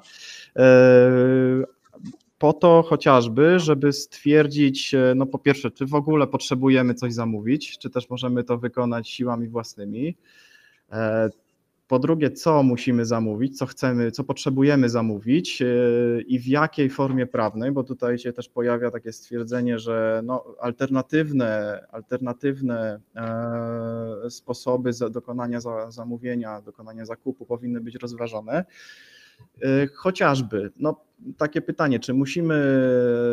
po 2.38 2.52
to 2.52 2.82
chociażby, 2.82 3.58
żeby 3.58 3.92
stwierdzić, 3.92 4.94
e, 4.94 5.12
no 5.16 5.26
po 5.26 5.38
pierwsze, 5.38 5.70
czy 5.70 5.86
w 5.86 5.94
ogóle 5.94 6.26
potrzebujemy 6.26 6.94
coś 6.94 7.14
zamówić, 7.14 7.78
czy 7.78 7.90
też 7.90 8.10
możemy 8.10 8.44
to 8.44 8.58
wykonać 8.58 9.10
siłami 9.10 9.48
własnymi. 9.48 10.16
E, 10.92 11.30
po 11.88 11.98
drugie, 11.98 12.30
co 12.30 12.62
musimy 12.62 13.06
zamówić, 13.06 13.58
co 13.58 13.66
chcemy, 13.66 14.10
co 14.10 14.24
potrzebujemy 14.24 14.88
zamówić 14.88 15.62
e, 15.62 15.66
i 16.26 16.38
w 16.38 16.46
jakiej 16.46 16.90
formie 16.90 17.26
prawnej, 17.26 17.72
bo 17.72 17.84
tutaj 17.84 18.18
się 18.18 18.32
też 18.32 18.48
pojawia 18.48 18.90
takie 18.90 19.12
stwierdzenie, 19.12 19.78
że 19.78 20.20
no, 20.24 20.44
alternatywne, 20.60 21.80
alternatywne 21.92 23.00
sposoby 24.28 24.90
dokonania 25.10 25.60
zamówienia, 25.88 26.60
dokonania 26.60 27.04
zakupu 27.04 27.46
powinny 27.46 27.80
być 27.80 27.94
rozważone. 27.94 28.64
Y, 29.64 29.88
chociażby, 29.94 30.72
no 30.76 31.08
takie 31.36 31.62
pytanie, 31.62 32.00
czy 32.00 32.14
musimy 32.14 32.58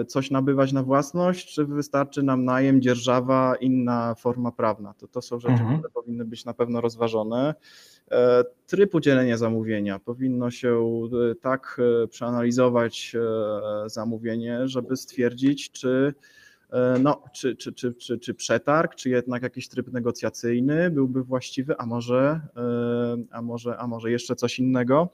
coś 0.08 0.32
nabywać 0.32 0.74
na 0.74 0.84
własność, 0.84 1.54
czy 1.54 1.66
wystarczy 1.66 2.24
nam 2.24 2.46
najem, 2.46 2.82
dzierżawa, 2.82 3.56
inna 3.56 4.16
forma 4.16 4.52
prawna? 4.52 4.94
To, 4.94 5.08
to 5.08 5.22
są 5.22 5.40
rzeczy, 5.40 5.54
mhm. 5.54 5.78
które 5.78 5.92
powinny 5.94 6.26
być 6.26 6.46
na 6.46 6.54
pewno 6.54 6.82
rozważone. 6.82 7.56
E, 8.12 8.44
tryb 8.68 8.96
udzielenia 8.96 9.38
zamówienia 9.38 10.00
powinno 10.00 10.52
się 10.52 10.80
e, 11.32 11.36
tak 11.36 11.82
e, 12.04 12.08
przeanalizować 12.08 13.16
zamówienie, 13.86 14.68
żeby 14.68 14.98
stwierdzić, 14.98 15.72
czy 15.72 16.14
no, 17.00 17.24
czy, 17.34 17.56
czy, 17.56 17.74
czy, 17.74 17.94
czy, 17.94 18.20
czy 18.20 18.34
przetarg, 18.34 18.96
czy 18.96 19.10
jednak 19.10 19.44
jakiś 19.44 19.70
tryb 19.70 19.88
negocjacyjny 19.88 20.90
byłby 20.90 21.24
właściwy, 21.24 21.78
a 21.78 21.86
może, 21.86 22.42
a 23.32 23.42
może, 23.42 23.78
a 23.78 23.88
może 23.88 24.12
jeszcze 24.12 24.36
coś 24.36 24.60
innego. 24.60 25.10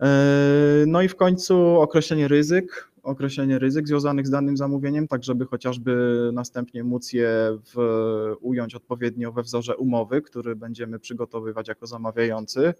E, 0.00 0.84
no 0.86 1.02
i 1.02 1.08
w 1.08 1.16
końcu 1.16 1.80
określenie 1.80 2.28
ryzyk, 2.28 2.90
określenie 3.02 3.58
ryzyk 3.58 3.88
związanych 3.88 4.26
z 4.26 4.30
danym 4.30 4.56
zamówieniem, 4.56 5.08
tak 5.08 5.24
żeby 5.24 5.44
chociażby 5.46 6.20
następnie 6.32 6.84
móc 6.84 7.12
je 7.12 7.58
w, 7.74 8.36
ująć 8.40 8.74
odpowiednio 8.74 9.32
we 9.32 9.42
wzorze 9.42 9.76
umowy, 9.76 10.22
który 10.22 10.56
będziemy 10.56 10.98
przygotowywać 10.98 11.68
jako 11.68 11.86
zamawiający. 11.86 12.74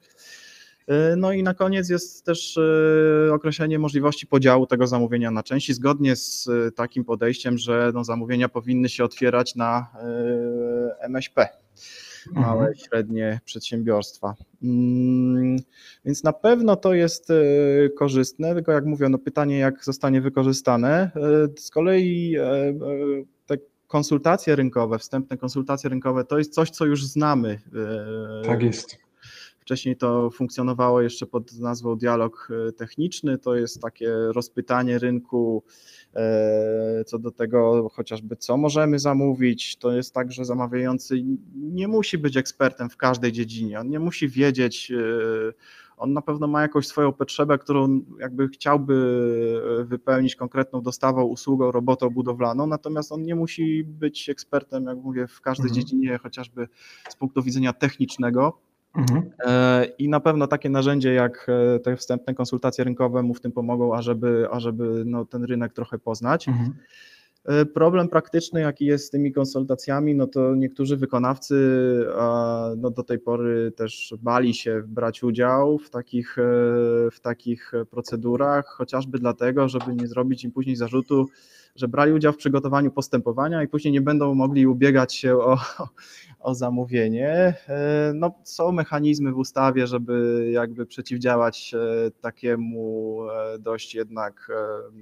E, 0.87 1.17
no 1.17 1.33
i 1.33 1.43
na 1.43 1.55
koniec 1.55 1.89
jest 1.89 2.25
też 2.25 2.59
e, 3.29 3.35
określenie 3.35 3.79
możliwości 3.79 4.27
podziału 4.27 4.67
tego 4.67 4.87
zamówienia 4.87 5.31
na 5.31 5.43
części, 5.43 5.75
zgodnie 5.75 6.17
z 6.17 6.49
takim 6.75 7.05
podejściem, 7.05 7.59
że 7.59 7.91
no, 7.95 8.05
zamówienia 8.05 8.49
powinny 8.49 8.89
się 8.89 9.05
otwierać 9.05 9.55
na 9.55 9.87
MŚP 11.01 11.49
małe, 12.33 12.69
mhm. 12.69 12.75
średnie 12.75 13.41
przedsiębiorstwa. 13.45 14.35
Mm, 14.63 15.57
więc 16.05 16.25
na 16.25 16.33
pewno 16.33 16.77
to 16.77 16.95
jest 16.95 17.31
e, 17.31 17.35
korzystne, 17.89 18.55
tylko 18.55 18.73
jak 18.73 18.85
mówię, 18.85 19.09
no 19.09 19.19
pytanie, 19.19 19.59
jak 19.59 19.85
zostanie 19.85 20.21
wykorzystane. 20.21 21.11
E, 21.17 21.61
z 21.61 21.71
kolei 21.71 22.37
e, 22.37 22.75
te 23.47 23.57
konsultacje 23.87 24.57
rynkowe, 24.57 24.99
wstępne 24.99 25.37
konsultacje 25.37 25.91
rynkowe 25.91 26.25
to 26.25 26.39
jest 26.39 26.55
coś, 26.55 26.71
co 26.71 26.85
już 26.85 27.07
znamy. 27.07 27.61
Tak 28.47 28.63
jest 28.63 29.06
Wcześniej 29.67 29.97
to 29.97 30.31
funkcjonowało 30.31 31.03
jeszcze 31.03 31.27
pod 31.27 31.59
nazwą 31.59 31.97
dialog 31.97 32.49
techniczny, 32.77 33.39
to 33.39 33.57
jest 33.57 33.83
takie 33.83 34.11
rozpytanie 34.11 34.99
rynku 34.99 35.63
co 37.07 37.19
do 37.19 37.31
tego 37.31 37.89
chociażby 37.89 38.37
co 38.37 38.57
możemy 38.57 38.99
zamówić. 38.99 39.77
To 39.77 39.93
jest 39.93 40.15
tak, 40.15 40.33
że 40.33 40.45
zamawiający 40.45 41.23
nie 41.55 41.89
musi 41.89 42.19
być 42.19 42.37
ekspertem 42.37 42.91
w 42.91 42.97
każdej 42.97 43.33
dziedzinie, 43.33 43.81
on 43.81 43.89
nie 43.89 43.99
musi 43.99 44.29
wiedzieć 44.29 44.93
on 45.97 46.13
na 46.13 46.23
pewno 46.23 46.47
ma 46.47 46.63
jakąś 46.63 46.87
swoją 46.87 47.13
potrzebę, 47.13 47.59
którą 47.59 48.01
jakby 48.21 48.49
chciałby 48.49 48.95
e, 49.81 49.85
wypełnić 49.85 50.37
konkretną 50.37 50.83
dostawą, 50.83 51.23
usługą, 51.25 51.73
robotą 51.73 52.11
budowlaną, 52.11 52.67
natomiast 52.67 53.13
on 53.13 53.23
nie 53.23 53.35
musi 53.35 53.85
być 53.85 54.29
ekspertem, 54.29 54.85
jak 54.85 54.99
mówię, 54.99 55.27
w 55.27 55.41
każdej 55.41 55.69
mhm. 55.69 55.75
dziedzinie, 55.75 56.19
chociażby 56.19 56.69
z 57.09 57.17
punktu 57.17 57.43
widzenia 57.43 57.73
technicznego. 57.73 58.59
Mhm. 58.97 59.31
E, 59.45 59.85
I 59.85 60.09
na 60.09 60.21
pewno 60.21 60.47
takie 60.47 60.71
narzędzie 60.71 61.15
jak 61.15 61.47
e, 61.49 61.79
te 61.79 61.97
wstępne 61.97 62.35
konsultacje 62.35 62.85
rynkowe 62.85 63.23
mu 63.23 63.35
w 63.35 63.41
tym 63.41 63.53
pomogą, 63.53 63.95
ażeby, 63.95 64.47
ażeby 64.51 65.03
no, 65.07 65.25
ten 65.25 65.45
rynek 65.45 65.73
trochę 65.73 65.99
poznać. 65.99 66.49
Mhm. 66.49 66.75
E, 67.47 67.67
problem 67.67 68.09
praktyczny, 68.09 68.61
jaki 68.61 68.87
jest 68.87 69.07
z 69.07 69.11
tymi 69.11 69.33
konsultacjami, 69.33 70.15
no 70.15 70.27
to 70.27 70.55
niektórzy 70.55 70.97
wykonawcy 70.97 71.57
no 72.77 72.91
do 72.91 73.03
tej 73.03 73.19
pory 73.19 73.73
też 73.77 74.15
bali 74.23 74.55
się 74.55 74.83
brać 74.87 75.23
udział 75.23 75.79
w 75.79 75.91
takich, 75.91 76.39
e, 76.39 76.43
w 77.11 77.21
takich 77.23 77.73
procedurach, 77.91 78.67
chociażby 78.67 79.19
dlatego, 79.19 79.69
żeby 79.69 79.95
nie 79.95 80.07
zrobić 80.07 80.45
im 80.45 80.53
później 80.53 80.77
zarzutu, 80.77 81.27
że 81.77 81.89
brali 81.89 82.13
udział 82.13 82.33
w 82.33 82.37
przygotowaniu 82.37 82.91
postępowania 82.91 83.63
i 83.63 83.69
później 83.69 83.93
nie 83.93 84.01
będą 84.01 84.35
mogli 84.35 84.67
ubiegać 84.67 85.15
się 85.15 85.37
o, 85.37 85.59
o 86.41 86.55
zamówienie. 86.55 87.55
E, 87.69 88.13
no, 88.15 88.35
są 88.45 88.73
mechanizmy 88.73 89.33
w 89.33 89.39
ustawie, 89.39 89.87
żeby 89.87 90.49
jakby 90.53 90.87
przeciwdziałać 90.87 91.75
takiemu 92.21 93.19
dość 93.59 93.95
jednak. 93.95 94.49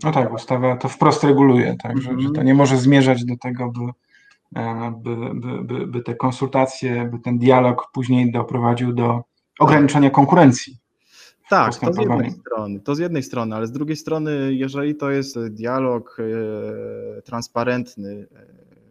No 0.04 0.12
tak, 0.12 0.34
ustawa 0.34 0.76
to 0.76 0.88
wprost 0.88 1.24
reguluje, 1.24 1.76
tak, 1.82 2.00
że 2.00 2.10
to 2.34 2.42
nie 2.42 2.54
może 2.54 2.78
zmierzać 2.78 3.24
do 3.24 3.36
tego, 3.36 3.72
by, 3.72 3.92
by, 4.92 5.34
by, 5.34 5.64
by, 5.64 5.86
by 5.86 6.02
te 6.02 6.14
konsultacje, 6.14 7.04
by 7.12 7.18
ten 7.18 7.38
dialog 7.38 7.90
później 7.92 8.32
doprowadził 8.32 8.92
do 8.92 9.22
ograniczenia 9.58 10.10
konkurencji. 10.10 10.84
Tak, 11.48 11.76
to 11.76 11.92
z 11.92 11.98
jednej 11.98 12.30
strony, 12.30 12.80
to 12.80 12.94
z 12.94 12.98
jednej 12.98 13.22
strony, 13.22 13.56
ale 13.56 13.66
z 13.66 13.72
drugiej 13.72 13.96
strony, 13.96 14.54
jeżeli 14.54 14.94
to 14.94 15.10
jest 15.10 15.48
dialog 15.48 16.16
e, 17.18 17.22
transparentny 17.22 18.26
e, 18.36 18.46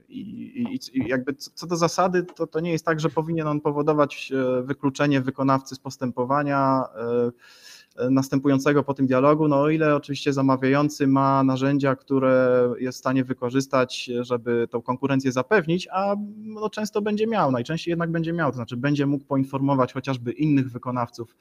i, 0.10 0.80
i, 0.94 1.08
jakby 1.08 1.34
co 1.34 1.68
do 1.68 1.76
zasady, 1.76 2.24
to, 2.24 2.48
to 2.48 2.60
nie 2.60 2.72
jest 2.72 2.86
tak, 2.86 3.00
że 3.00 3.10
powinien 3.10 3.48
on 3.48 3.62
powodować 3.62 4.32
e, 4.32 4.62
wykluczenie 4.62 5.22
wykonawcy 5.22 5.76
z 5.76 5.80
postępowania. 5.80 6.84
E, 7.96 8.10
następującego 8.10 8.84
po 8.84 8.94
tym 8.94 9.08
dialogu, 9.08 9.48
no 9.48 9.62
o 9.62 9.70
ile 9.70 9.96
oczywiście 9.96 10.34
zamawiający 10.34 11.08
ma 11.08 11.44
narzędzia, 11.44 11.96
które 11.96 12.70
jest 12.80 12.98
w 12.98 13.00
stanie 13.00 13.24
wykorzystać, 13.24 14.12
żeby 14.22 14.68
tą 14.72 14.82
konkurencję 14.82 15.32
zapewnić, 15.32 15.88
a 15.92 16.16
no 16.38 16.70
często 16.70 17.02
będzie 17.02 17.28
miał, 17.28 17.52
najczęściej 17.52 17.92
jednak 17.92 18.12
będzie 18.12 18.34
miał, 18.34 18.52
to 18.52 18.56
znaczy 18.56 18.78
będzie 18.78 19.06
mógł 19.06 19.26
poinformować 19.26 19.94
chociażby 19.94 20.32
innych 20.32 20.72
wykonawców 20.72 21.36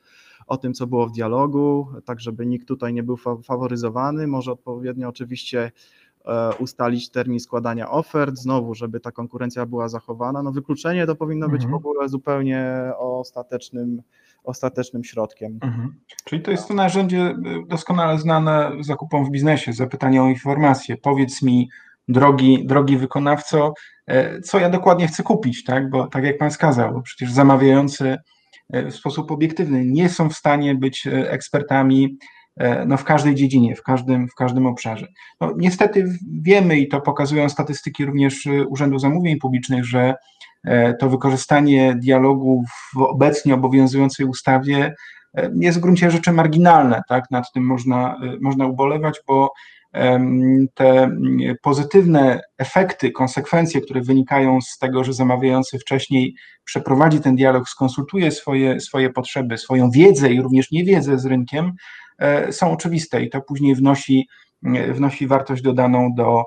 o 0.46 0.56
tym, 0.56 0.74
co 0.74 0.86
było 0.86 1.06
w 1.06 1.12
dialogu, 1.12 1.88
tak 2.04 2.20
żeby 2.20 2.46
nikt 2.46 2.68
tutaj 2.68 2.92
nie 2.92 3.02
był 3.02 3.16
faworyzowany, 3.44 4.26
może 4.26 4.52
odpowiednio 4.52 5.08
oczywiście 5.08 5.72
e, 6.24 6.54
ustalić 6.58 7.10
termin 7.10 7.40
składania 7.40 7.90
ofert, 7.90 8.36
znowu, 8.36 8.74
żeby 8.74 9.00
ta 9.00 9.12
konkurencja 9.12 9.66
była 9.66 9.88
zachowana. 9.88 10.42
No 10.42 10.52
wykluczenie 10.52 11.06
to 11.06 11.14
powinno 11.14 11.48
być 11.48 11.64
mhm. 11.64 11.72
w 11.72 11.74
ogóle 11.74 12.08
zupełnie 12.08 12.92
ostatecznym 12.98 14.02
ostatecznym 14.44 15.04
środkiem. 15.04 15.58
Mhm. 15.62 16.00
Czyli 16.24 16.42
to 16.42 16.50
jest 16.50 16.68
to 16.68 16.74
narzędzie 16.74 17.30
y, 17.30 17.34
doskonale 17.68 18.18
znane 18.18 18.72
zakupom 18.80 19.24
w 19.24 19.30
biznesie, 19.30 19.72
zapytanie 19.72 20.22
o 20.22 20.28
informacje. 20.28 20.96
Powiedz 20.96 21.42
mi, 21.42 21.68
drogi, 22.08 22.66
drogi 22.66 22.96
wykonawco, 22.96 23.74
e, 24.06 24.40
co 24.40 24.58
ja 24.58 24.70
dokładnie 24.70 25.06
chcę 25.06 25.22
kupić, 25.22 25.64
tak? 25.64 25.90
Bo 25.90 26.06
tak 26.06 26.24
jak 26.24 26.38
Pan 26.38 26.50
wskazał, 26.50 27.02
przecież 27.02 27.32
zamawiający 27.32 28.18
e, 28.72 28.90
w 28.90 28.94
sposób 28.94 29.30
obiektywny 29.30 29.84
nie 29.84 30.08
są 30.08 30.28
w 30.28 30.34
stanie 30.34 30.74
być 30.74 31.06
e, 31.06 31.30
ekspertami 31.30 32.16
no, 32.86 32.96
w 32.96 33.04
każdej 33.04 33.34
dziedzinie, 33.34 33.76
w 33.76 33.82
każdym, 33.82 34.28
w 34.28 34.34
każdym 34.34 34.66
obszarze. 34.66 35.06
No, 35.40 35.54
niestety 35.56 36.04
wiemy 36.42 36.78
i 36.78 36.88
to 36.88 37.00
pokazują 37.00 37.48
statystyki 37.48 38.04
również 38.04 38.48
Urzędu 38.68 38.98
Zamówień 38.98 39.38
Publicznych, 39.38 39.84
że 39.84 40.14
to 41.00 41.10
wykorzystanie 41.10 41.94
dialogu 41.94 42.64
w 42.94 42.96
obecnie 42.98 43.54
obowiązującej 43.54 44.26
ustawie 44.26 44.94
e, 45.36 45.50
jest 45.54 45.78
w 45.78 45.80
gruncie 45.80 46.10
rzeczy 46.10 46.32
marginalne, 46.32 47.02
tak? 47.08 47.24
Nad 47.30 47.52
tym 47.52 47.66
można, 47.66 48.16
e, 48.22 48.36
można 48.40 48.66
ubolewać, 48.66 49.20
bo 49.26 49.52
te 50.74 51.16
pozytywne 51.62 52.40
efekty, 52.58 53.10
konsekwencje, 53.10 53.80
które 53.80 54.00
wynikają 54.00 54.60
z 54.60 54.78
tego, 54.78 55.04
że 55.04 55.12
zamawiający 55.12 55.78
wcześniej 55.78 56.34
przeprowadzi 56.64 57.20
ten 57.20 57.36
dialog, 57.36 57.68
skonsultuje 57.68 58.30
swoje, 58.30 58.80
swoje 58.80 59.10
potrzeby, 59.10 59.58
swoją 59.58 59.90
wiedzę 59.90 60.32
i 60.32 60.40
również 60.40 60.70
niewiedzę 60.70 61.18
z 61.18 61.26
rynkiem, 61.26 61.72
są 62.50 62.72
oczywiste 62.72 63.22
i 63.22 63.30
to 63.30 63.40
później 63.40 63.74
wnosi, 63.74 64.28
wnosi 64.92 65.26
wartość 65.26 65.62
dodaną 65.62 66.14
do, 66.16 66.44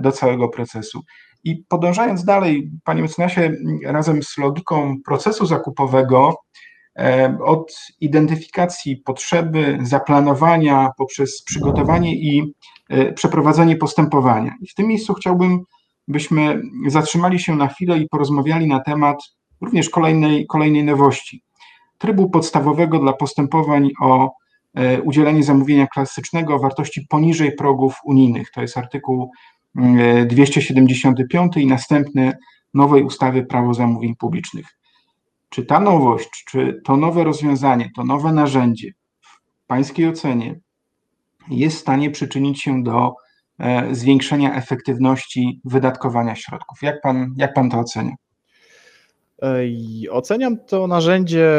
do 0.00 0.12
całego 0.12 0.48
procesu. 0.48 1.02
I 1.44 1.56
podążając 1.68 2.24
dalej, 2.24 2.70
panie 2.84 3.02
mecenasie, 3.02 3.52
razem 3.84 4.22
z 4.22 4.38
logiką 4.38 4.96
procesu 5.04 5.46
zakupowego, 5.46 6.34
e, 6.98 7.38
od 7.44 7.72
identyfikacji 8.00 8.96
potrzeby, 8.96 9.78
zaplanowania 9.82 10.90
poprzez 10.98 11.42
przygotowanie 11.42 12.14
i 12.14 12.54
e, 12.88 13.12
przeprowadzenie 13.12 13.76
postępowania. 13.76 14.54
I 14.62 14.68
w 14.68 14.74
tym 14.74 14.86
miejscu 14.86 15.14
chciałbym, 15.14 15.60
byśmy 16.08 16.62
zatrzymali 16.86 17.38
się 17.38 17.56
na 17.56 17.68
chwilę 17.68 17.98
i 17.98 18.08
porozmawiali 18.08 18.66
na 18.66 18.80
temat 18.80 19.18
również 19.60 19.90
kolejnej, 19.90 20.46
kolejnej 20.46 20.84
nowości. 20.84 21.42
Trybu 21.98 22.30
podstawowego 22.30 22.98
dla 22.98 23.12
postępowań 23.12 23.90
o 24.00 24.32
e, 24.74 25.02
udzielenie 25.02 25.42
zamówienia 25.42 25.86
klasycznego 25.86 26.54
o 26.54 26.58
wartości 26.58 27.06
poniżej 27.08 27.52
progów 27.52 27.94
unijnych. 28.04 28.50
To 28.50 28.60
jest 28.60 28.78
artykuł 28.78 29.30
275 30.26 31.56
i 31.56 31.66
następny 31.66 32.32
nowej 32.74 33.02
ustawy 33.02 33.46
Prawo 33.46 33.74
zamówień 33.74 34.16
publicznych. 34.16 34.66
Czy 35.48 35.64
ta 35.64 35.80
nowość, 35.80 36.44
czy 36.46 36.80
to 36.84 36.96
nowe 36.96 37.24
rozwiązanie, 37.24 37.90
to 37.96 38.04
nowe 38.04 38.32
narzędzie 38.32 38.92
w 39.20 39.66
Pańskiej 39.66 40.08
ocenie 40.08 40.60
jest 41.50 41.76
w 41.76 41.80
stanie 41.80 42.10
przyczynić 42.10 42.62
się 42.62 42.82
do 42.82 43.14
e, 43.58 43.94
zwiększenia 43.94 44.54
efektywności 44.54 45.60
wydatkowania 45.64 46.34
środków? 46.34 46.78
Jak 46.82 47.00
Pan, 47.00 47.34
jak 47.36 47.54
pan 47.54 47.70
to 47.70 47.78
ocenia? 47.78 48.14
Oceniam 50.10 50.56
to 50.66 50.86
narzędzie, 50.86 51.50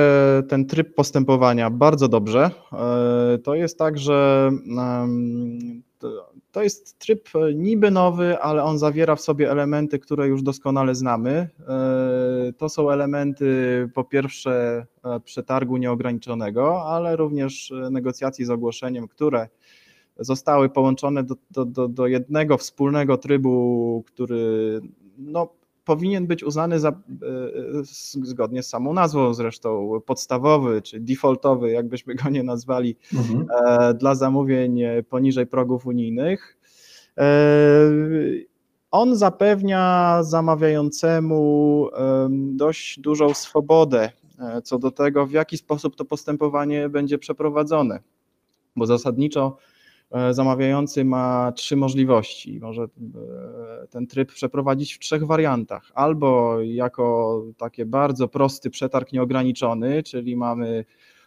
ten 0.49 0.65
tryb 0.65 0.95
postępowania 0.95 1.69
bardzo 1.69 2.07
dobrze. 2.07 2.51
E, 2.73 3.37
to 3.37 3.55
jest 3.55 3.77
tak, 3.77 3.97
że 3.97 4.49
to 6.51 6.63
jest 6.63 6.99
tryb 6.99 7.29
niby 7.55 7.91
nowy, 7.91 8.39
ale 8.39 8.63
on 8.63 8.79
zawiera 8.79 9.15
w 9.15 9.21
sobie 9.21 9.51
elementy, 9.51 9.99
które 9.99 10.27
już 10.27 10.43
doskonale 10.43 10.95
znamy. 10.95 11.49
E, 11.67 12.53
to 12.57 12.69
są 12.69 12.89
elementy 12.89 13.45
po 13.93 14.03
pierwsze 14.03 14.85
e, 15.03 15.19
przetargu 15.19 15.77
nieograniczonego, 15.77 16.83
ale 16.83 17.15
również 17.15 17.73
negocjacji 17.91 18.45
z 18.45 18.49
ogłoszeniem, 18.49 19.07
które 19.07 19.47
zostały 20.19 20.69
połączone 20.69 21.23
do, 21.23 21.35
do, 21.51 21.65
do, 21.65 21.87
do 21.87 22.07
jednego 22.07 22.57
wspólnego 22.57 23.17
trybu, 23.17 24.03
który 24.07 24.81
no, 25.17 25.58
powinien 25.89 26.27
być 26.27 26.43
uznany 26.43 26.79
za, 26.79 26.89
e, 26.89 26.93
zgodnie 28.23 28.63
z 28.63 28.69
samą 28.69 28.93
nazwą 28.93 29.33
zresztą, 29.33 30.01
podstawowy 30.05 30.81
czy 30.81 30.99
defaultowy, 30.99 31.71
jakbyśmy 31.71 32.15
go 32.15 32.29
nie 32.29 32.43
nazwali, 32.43 32.95
mhm. 33.13 33.45
E, 33.67 33.93
dla 33.93 34.15
zamówień 34.15 34.79
poniżej 35.09 35.47
progów 35.47 35.85
unijnych. 35.85 36.57
E, 37.17 37.25
on 38.91 39.15
zapewnia 39.15 40.17
zamawiającemu 40.23 41.89
dość 42.29 42.99
dużą 42.99 43.33
swobodę 43.33 44.11
co 44.63 44.79
do 44.79 44.91
tego, 44.91 45.25
w 45.25 45.31
jaki 45.31 45.57
sposób 45.57 45.95
to 45.95 46.05
postępowanie 46.05 46.89
będzie 46.89 47.17
przeprowadzone, 47.17 47.99
bo 48.75 48.85
zasadniczo 48.85 49.57
E, 49.57 49.68
zamawiający 50.31 51.05
ma 51.05 51.51
trzy 51.55 51.75
możliwości. 51.75 52.59
Może 52.59 52.83
e, 52.83 52.87
ten 53.87 54.07
tryb 54.07 54.31
przeprowadzić 54.31 54.93
w 54.93 54.99
trzech 54.99 55.25
wariantach. 55.25 55.91
Albo 55.93 56.61
jako 56.61 57.43
taki 57.57 57.85
bardzo 57.85 58.27
prosty 58.27 58.69
przetarg 58.69 59.11
nieograniczony, 59.11 60.03
czyli 60.03 60.35
mamy 60.35 60.85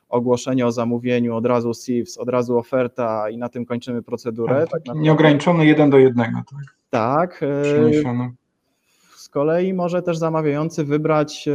ogłoszenie 0.08 0.66
o 0.66 0.72
zamówieniu, 0.72 1.36
od 1.36 1.46
razu 1.46 1.74
SIFS, 1.74 2.18
od 2.18 2.28
razu 2.28 2.58
oferta 2.58 3.30
i 3.30 3.38
na 3.38 3.48
tym 3.48 3.64
kończymy 3.64 4.02
procedurę. 4.02 4.66
Tak, 4.70 4.82
tak 4.82 4.96
nieograniczony 4.96 5.66
jeden 5.66 5.90
do 5.90 5.98
jednego. 5.98 6.38
Tak. 6.50 6.76
Tak. 6.90 7.42
E, 7.42 8.32
kolei 9.32 9.74
może 9.74 10.02
też 10.02 10.18
zamawiający 10.18 10.84
wybrać 10.84 11.48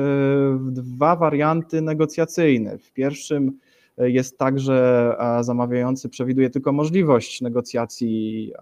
dwa 0.59 1.15
warianty 1.15 1.81
negocjacyjne. 1.81 2.77
W 2.77 2.93
pierwszym 2.93 3.59
jest 3.97 4.37
tak, 4.37 4.59
że 4.59 5.15
zamawiający 5.41 6.09
przewiduje 6.09 6.49
tylko 6.49 6.71
możliwość 6.71 7.41
negocjacji 7.41 8.53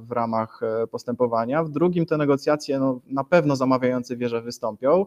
w 0.00 0.12
ramach 0.12 0.60
postępowania. 0.90 1.64
W 1.64 1.70
drugim 1.70 2.06
te 2.06 2.16
negocjacje 2.16 2.78
no, 2.78 3.00
na 3.06 3.24
pewno 3.24 3.56
zamawiający 3.56 4.16
wie, 4.16 4.28
że 4.28 4.42
wystąpią. 4.42 5.06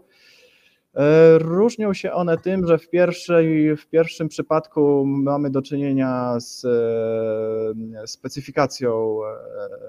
E, 0.96 1.38
różnią 1.38 1.94
się 1.94 2.12
one 2.12 2.38
tym, 2.38 2.68
że 2.68 2.78
w, 2.78 2.90
pierwszej, 2.90 3.78
w 3.78 3.88
pierwszym 3.88 4.28
przypadku 4.28 5.06
mamy 5.06 5.50
do 5.50 5.62
czynienia 5.62 6.40
z 6.40 6.66
e, 6.66 8.08
specyfikacją, 8.08 9.20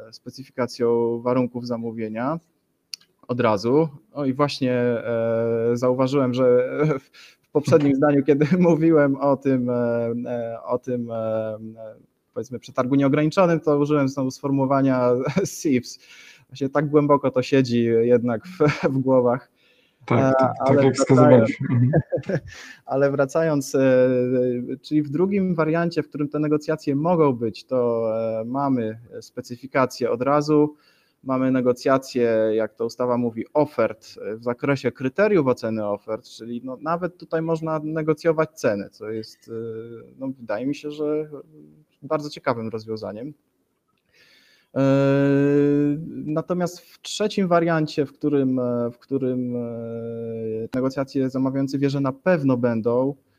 e, 0.09 0.13
specyfikacją 0.13 1.21
warunków 1.23 1.67
zamówienia 1.67 2.41
od 3.29 3.41
razu. 3.41 3.89
O 4.13 4.25
i 4.25 4.35
właśnie 4.35 5.03
zauważyłem, 5.75 6.35
że 6.35 6.69
poprzednim 7.55 7.95
zdaniu, 7.95 8.25
kiedy 8.25 8.47
mówiłem 8.59 9.17
o 9.17 9.37
tym, 9.37 9.71
o 10.65 10.79
tym 10.79 11.09
powiedzmy 12.35 12.59
przetargu 12.59 12.95
nieograniczonym, 12.95 13.61
to 13.61 13.79
użyłem 13.79 14.09
znowu 14.09 14.31
sformułowania 14.31 15.11
SIFS. 15.57 15.99
Właśnie 16.49 16.69
tak 16.69 16.89
głęboko 16.89 17.31
to 17.31 17.43
siedzi 17.43 17.85
jednak 17.85 18.47
w, 18.47 18.59
w 18.95 18.99
głowach 18.99 19.51
tak, 20.05 20.39
tak, 20.39 20.39
tak, 20.39 20.53
ale 20.59 20.85
jak 20.85 20.95
wskazywaliśmy. 20.95 21.69
Mhm. 21.71 21.93
Ale 22.87 23.11
wracając, 23.11 23.75
e, 23.75 23.81
czyli 24.83 25.03
w 25.03 25.11
drugim 25.11 25.55
wariancie, 25.55 26.03
w 26.03 26.09
którym 26.09 26.29
te 26.29 26.39
negocjacje 26.39 26.97
mogą 26.97 27.33
być, 27.33 27.65
to 27.65 28.11
e, 28.41 28.45
mamy 28.45 28.99
specyfikację 29.21 30.11
od 30.11 30.23
razu, 30.23 30.77
mamy 31.27 31.51
negocjacje, 31.51 32.51
jak 32.55 32.75
to 32.75 32.87
ustawa 32.87 33.17
mówi, 33.17 33.45
ofert 33.55 34.07
w 34.37 34.45
zakresie 34.45 34.93
kryteriów 34.93 35.47
oceny 35.47 35.87
ofert, 35.87 36.29
czyli 36.29 36.61
no 36.65 36.77
nawet 36.81 37.19
tutaj 37.19 37.43
można 37.43 37.81
negocjować 37.85 38.51
ceny, 38.51 38.91
co 38.91 39.11
jest, 39.11 39.49
e, 39.49 39.53
no 40.19 40.29
wydaje 40.39 40.67
mi 40.67 40.75
się, 40.75 40.91
że 40.91 41.29
bardzo 42.03 42.31
ciekawym 42.31 42.69
rozwiązaniem. 42.69 43.35
Yy, 44.75 44.81
natomiast 46.27 46.81
w 46.81 47.01
trzecim 47.03 47.49
wariancie, 47.49 48.07
w 48.07 48.13
którym, 48.13 48.59
e, 48.59 48.91
w 48.91 48.99
którym 48.99 49.57
e, 49.57 49.61
negocjacje 50.75 51.31
zamawiający 51.31 51.79
wie, 51.79 51.91
że 51.91 52.01
na 52.01 52.13
pewno 52.13 52.57
będą, 52.57 53.11
e, 53.11 53.34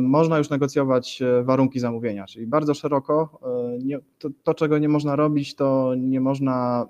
można 0.00 0.38
już 0.38 0.50
negocjować 0.50 1.22
warunki 1.42 1.80
zamówienia, 1.80 2.26
czyli 2.26 2.46
bardzo 2.46 2.74
szeroko. 2.74 3.40
To, 4.18 4.28
to, 4.42 4.54
czego 4.54 4.78
nie 4.78 4.88
można 4.88 5.16
robić, 5.16 5.54
to 5.54 5.94
nie 5.98 6.20
można 6.20 6.86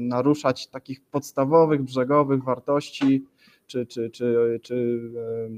naruszać 0.00 0.66
takich 0.66 1.00
podstawowych, 1.00 1.82
brzegowych 1.82 2.44
wartości 2.44 3.24
czy, 3.66 3.86
czy, 3.86 4.10
czy, 4.10 4.60
czy 4.62 5.00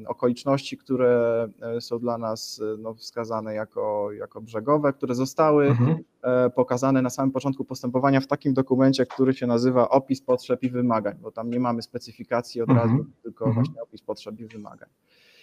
okoliczności, 0.07 0.77
które 0.77 1.49
e, 1.63 1.81
są 1.81 1.99
dla 1.99 2.19
nas 2.19 2.61
e, 2.75 2.77
no, 2.79 2.95
wskazane 2.95 3.55
jako, 3.55 4.13
jako 4.13 4.41
brzegowe, 4.41 4.93
które 4.93 5.15
zostały 5.15 5.67
mhm. 5.67 5.97
E, 6.23 6.51
pokazane 6.51 7.03
na 7.03 7.11
samym 7.11 7.33
początku 7.33 7.65
postępowania 7.65 8.21
w 8.21 8.27
takim 8.27 8.55
dokumencie, 8.55 9.07
który 9.07 9.35
się 9.35 9.47
nazywa 9.47 9.89
opis 9.89 10.21
potrzeb 10.21 10.63
i 10.63 10.71
wymagań, 10.71 11.17
bo 11.23 11.31
tam 11.31 11.51
nie 11.51 11.61
mamy 11.61 11.83
specyfikacji 11.83 12.63
od 12.63 12.71
mhm. 12.71 12.89
razu, 12.89 13.05
tylko 13.23 13.47
mhm. 13.47 13.65
właśnie 13.65 13.83
opis 13.83 14.03
potrzeb 14.03 14.41
i 14.41 14.47
wymagań. 14.47 14.89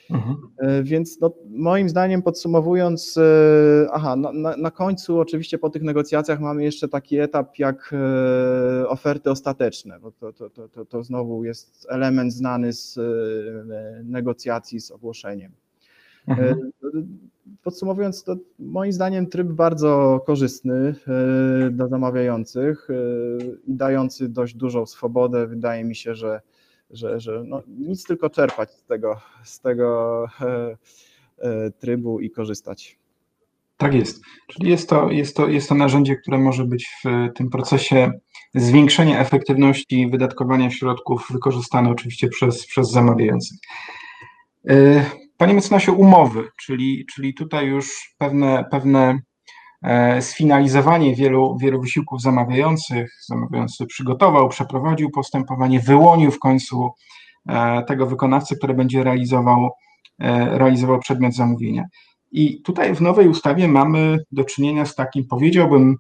Mhm. 0.10 0.36
E, 0.58 0.84
więc 0.84 1.20
no, 1.22 1.34
moim 1.50 1.90
zdaniem 1.90 2.22
podsumowując, 2.22 3.18
e, 3.18 3.88
aha, 3.92 4.16
na, 4.16 4.58
na, 4.58 4.72
końcu 4.72 5.20
oczywiście 5.20 5.58
po 5.58 5.70
tych 5.70 5.84
negocjacjach 5.84 6.40
mamy 6.40 6.64
jeszcze 6.64 6.88
taki 6.88 7.20
etap 7.20 7.60
jak 7.60 7.94
e, 7.94 8.88
oferty 8.88 9.32
ostateczne, 9.32 10.00
bo 10.00 10.12
to, 10.12 10.34
to, 10.34 10.50
to, 10.50 10.70
to, 10.70 10.86
to 10.86 11.04
znowu 11.04 11.44
jest 11.44 11.88
element 11.90 12.34
znany 12.34 12.74
z 12.74 13.00
negocjacji 14.04 14.82
z 14.82 14.92
ogłoszeniem. 14.92 15.52
Mhm. 16.28 16.72
Podsumowując, 17.64 18.24
to 18.24 18.36
moim 18.60 18.94
zdaniem 18.94 19.28
tryb 19.28 19.48
bardzo 19.48 20.22
korzystny 20.26 20.96
dla 21.72 21.88
zamawiających 21.88 22.88
i 23.68 23.74
dający 23.74 24.30
dość 24.30 24.56
dużą 24.56 24.86
swobodę. 24.86 25.48
Wydaje 25.48 25.84
mi 25.84 25.96
się, 25.96 26.16
że 26.16 26.42
że, 26.90 27.20
że 27.20 27.44
no, 27.46 27.64
nic 27.68 28.04
tylko 28.04 28.30
czerpać 28.30 28.72
z 28.72 28.84
tego, 28.84 29.22
z 29.44 29.60
tego 29.60 30.26
e, 30.42 30.78
e, 31.38 31.72
trybu 31.72 32.20
i 32.20 32.30
korzystać. 32.30 32.98
Tak 33.78 33.94
jest. 33.94 34.22
Czyli 34.48 34.70
jest 34.70 34.90
to, 34.90 35.12
jest, 35.12 35.36
to, 35.36 35.48
jest 35.48 35.70
to 35.70 35.76
narzędzie, 35.76 36.16
które 36.16 36.38
może 36.38 36.66
być 36.66 36.90
w 37.04 37.34
tym 37.36 37.50
procesie 37.50 38.12
zwiększenia 38.56 39.20
efektywności 39.20 40.10
wydatkowania 40.10 40.72
środków 40.72 41.28
wykorzystane 41.32 41.90
oczywiście 41.90 42.28
przez, 42.28 42.68
przez 42.68 42.92
zamawiających. 42.92 43.58
E, 44.70 45.06
panie 45.38 45.54
mecenasie, 45.54 45.92
umowy, 45.92 46.50
czyli, 46.62 47.06
czyli 47.16 47.34
tutaj 47.34 47.68
już 47.68 48.16
pewne, 48.18 48.66
pewne 48.72 49.20
sfinalizowanie 50.22 51.16
wielu, 51.16 51.58
wielu 51.58 51.82
wysiłków 51.82 52.22
zamawiających. 52.22 53.14
Zamawiający 53.28 53.86
przygotował, 53.86 54.50
przeprowadził 54.50 55.12
postępowanie, 55.12 55.80
wyłonił 55.80 56.32
w 56.32 56.40
końcu 56.40 56.90
e, 57.50 57.84
tego 57.84 58.06
wykonawcę, 58.06 58.56
który 58.56 58.74
będzie 58.74 59.04
realizował, 59.04 59.70
e, 60.20 60.58
realizował 60.58 61.00
przedmiot 61.00 61.34
zamówienia. 61.34 61.86
I 62.32 62.62
tutaj 62.62 62.96
w 62.96 63.02
nowej 63.02 63.28
ustawie 63.28 63.68
mamy 63.68 64.18
do 64.32 64.44
czynienia 64.44 64.86
z 64.86 64.96
takim, 64.96 65.28
powiedziałbym, 65.28 65.98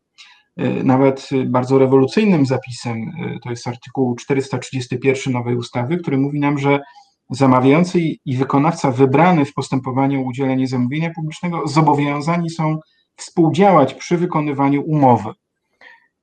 nawet 0.84 1.30
bardzo 1.46 1.80
rewolucyjnym 1.80 2.46
zapisem. 2.46 3.12
To 3.43 3.50
jest 3.50 3.67
artykuł 3.67 4.15
431 4.15 5.34
nowej 5.34 5.56
ustawy, 5.56 5.98
który 5.98 6.17
mówi 6.17 6.39
nam, 6.39 6.58
że 6.58 6.80
zamawiający 7.30 8.00
i 8.26 8.38
wykonawca 8.38 8.91
wybrany 8.91 9.46
w 9.46 9.54
postępowaniu 9.54 10.22
o 10.22 10.24
udzielenie 10.24 10.67
zamówienia 10.67 11.12
publicznego 11.15 11.67
zobowiązani 11.67 12.50
są 12.50 12.80
współdziałać 13.15 13.93
przy 13.93 14.17
wykonywaniu 14.17 14.82
umowy. 14.82 15.30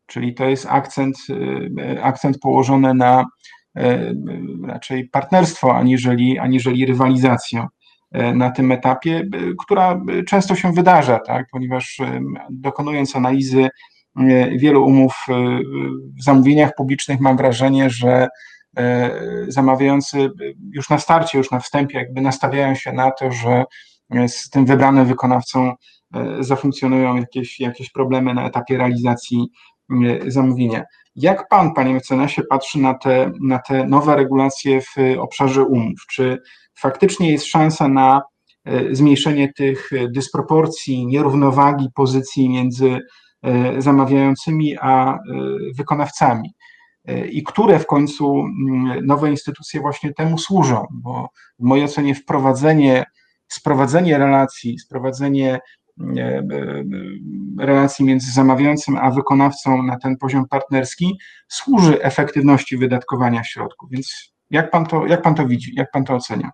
Czyli 0.07 0.35
to 0.35 0.45
jest 0.45 0.67
akcent, 0.67 1.17
y, 1.31 2.03
akcent 2.03 2.39
położony 2.39 2.95
na 2.95 3.25
y, 3.79 4.15
raczej 4.67 5.09
partnerstwo, 5.09 5.77
aniżeli, 5.77 6.39
aniżeli 6.39 6.87
rywalizację 6.87 7.67
y, 8.17 8.35
na 8.35 8.51
tym 8.51 8.73
etapie, 8.73 9.29
która 9.59 10.01
często 10.27 10.55
się 10.55 10.73
wydarza, 10.73 11.19
tak? 11.19 11.47
ponieważ 11.53 11.99
dokonując 12.51 13.17
analizy 13.17 13.69
wielu 14.59 14.87
umów 14.87 15.15
w 16.19 16.23
zamówieniach 16.23 16.75
publicznych, 16.77 17.21
mam 17.21 17.37
wrażenie, 17.37 17.91
że 17.91 18.29
zamawiający 19.49 20.31
już 20.73 20.91
na 20.91 20.99
starcie, 20.99 21.39
już 21.39 21.51
na 21.51 21.61
wstępie, 21.61 21.99
jakby 21.99 22.21
nastawiają 22.21 22.75
się 22.75 22.93
na 22.93 23.11
to, 23.11 23.33
że 23.33 23.65
z 24.29 24.51
tym 24.51 24.67
wybranym 24.67 25.07
wykonawcą 25.07 25.75
zafunkcjonują 26.41 27.17
jakieś, 27.17 27.61
jakieś 27.61 27.91
problemy 27.91 28.35
na 28.35 28.47
etapie 28.47 28.79
realizacji 28.79 29.49
e, 29.91 30.31
zamówienia. 30.31 30.85
Jak 31.17 31.49
pan, 31.49 31.75
panie 31.75 31.95
mecenasie, 31.95 32.43
patrzy 32.43 32.79
na 32.79 32.95
te, 32.95 33.33
na 33.41 33.59
te 33.59 33.87
nowe 33.87 34.17
regulacje 34.17 34.81
w 34.81 35.19
obszarze 35.19 35.65
umów? 35.65 36.01
Czy 36.11 36.39
faktycznie 36.79 37.33
jest 37.33 37.47
szansa 37.47 37.89
na 37.89 38.23
e, 38.65 38.95
zmniejszenie 38.95 39.53
tych 39.53 39.91
dysproporcji, 40.11 41.07
nierównowagi 41.07 41.89
pozycji 41.95 42.49
między 42.49 42.99
zamawiającymi 43.79 44.77
a 44.81 45.19
wykonawcami? 45.77 46.55
I 47.31 47.43
które 47.43 47.79
w 47.79 47.87
końcu 47.87 48.45
nowe 49.03 49.31
instytucje 49.31 49.81
właśnie 49.81 50.15
temu 50.15 50.39
służą? 50.39 50.87
Bo 50.91 51.29
w 51.59 51.63
mojej 51.63 51.85
ocenie 51.85 52.15
wprowadzenie, 52.15 53.05
sprowadzenie 53.49 54.19
relacji, 54.19 54.79
sprowadzenie 54.79 55.61
E, 55.80 55.80
relacji 57.59 58.05
między 58.05 58.33
zamawiającym 58.33 58.97
a 58.97 59.11
wykonawcą 59.11 59.83
na 59.83 59.99
ten 59.99 60.17
poziom 60.17 60.49
partnerski 60.49 61.19
służy 61.49 62.03
efektywności 62.03 62.77
wydatkowania 62.77 63.45
środków. 63.45 63.91
Więc 63.91 64.33
jak 64.51 64.71
pan 64.71 64.87
to, 64.87 65.07
jak 65.07 65.23
pan 65.23 65.35
to 65.35 65.47
widzi, 65.47 65.75
jak 65.75 65.91
pan 65.91 66.05
to 66.05 66.15
ocenia? 66.15 66.51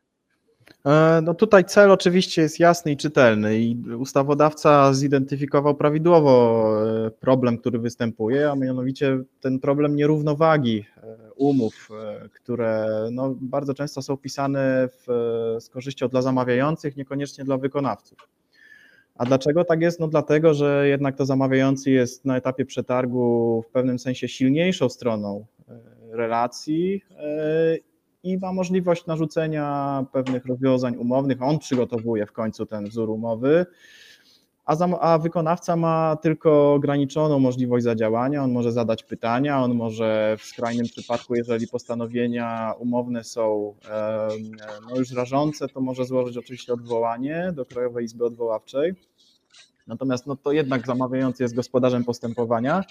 E, 0.86 1.20
no 1.22 1.34
tutaj 1.34 1.64
cel 1.64 1.90
oczywiście 1.90 2.42
jest 2.42 2.60
jasny 2.60 2.92
i 2.92 2.96
czytelny 2.96 3.58
i 3.58 3.76
ustawodawca 3.98 4.94
zidentyfikował 4.94 5.74
prawidłowo 5.74 6.66
e, 7.06 7.10
problem, 7.10 7.58
który 7.58 7.78
występuje, 7.78 8.50
a 8.50 8.56
mianowicie 8.56 9.18
ten 9.40 9.58
problem 9.58 9.96
nierównowagi 9.96 10.84
umów, 11.36 11.88
które 12.32 12.88
no 13.12 13.34
bardzo 13.40 13.74
często 13.74 14.02
są 14.02 14.16
pisane 14.16 14.88
w, 14.88 15.06
z 15.60 15.68
korzyścią 15.68 16.08
dla 16.08 16.22
zamawiających, 16.22 16.96
niekoniecznie 16.96 17.44
dla 17.44 17.58
wykonawców. 17.58 18.18
A 19.18 19.24
dlaczego 19.24 19.64
tak 19.64 19.80
jest? 19.80 20.00
No 20.00 20.08
dlatego, 20.08 20.54
że 20.54 20.88
jednak 20.88 21.16
to 21.16 21.26
zamawiający 21.26 21.90
jest 21.90 22.24
na 22.24 22.36
etapie 22.36 22.64
przetargu 22.64 23.62
w 23.68 23.72
pewnym 23.72 23.98
sensie 23.98 24.28
silniejszą 24.28 24.88
stroną 24.88 25.46
e, 25.68 26.16
relacji 26.16 27.02
e, 27.18 27.76
i 28.22 28.38
ma 28.38 28.52
możliwość 28.52 29.06
narzucenia 29.06 30.04
pewnych 30.12 30.46
rozwiązań 30.46 30.96
umownych. 30.96 31.42
On 31.42 31.58
przygotowuje 31.58 32.26
w 32.26 32.32
końcu 32.32 32.66
ten 32.66 32.84
wzór 32.84 33.10
umowy, 33.10 33.66
a, 34.66 34.76
za, 34.76 35.00
a 35.00 35.18
wykonawca 35.18 35.76
ma 35.76 36.16
tylko 36.22 36.74
ograniczoną 36.74 37.38
możliwość 37.38 37.84
zadziałania. 37.84 38.44
On 38.44 38.52
może 38.52 38.72
zadać 38.72 39.02
pytania, 39.02 39.62
on 39.62 39.74
może 39.74 40.36
w 40.38 40.44
skrajnym 40.44 40.86
przypadku, 40.86 41.34
jeżeli 41.34 41.68
postanowienia 41.68 42.74
umowne 42.78 43.24
są 43.24 43.74
no 44.90 44.96
już 44.96 45.12
rażące, 45.12 45.68
to 45.68 45.80
może 45.80 46.04
złożyć 46.04 46.36
oczywiście 46.36 46.72
odwołanie 46.72 47.52
do 47.54 47.66
Krajowej 47.66 48.04
Izby 48.04 48.24
Odwoławczej. 48.24 48.94
Natomiast 49.86 50.26
no 50.26 50.36
to 50.36 50.52
jednak 50.52 50.86
zamawiający 50.86 51.42
jest 51.42 51.54
gospodarzem 51.54 52.04
postępowania. 52.04 52.84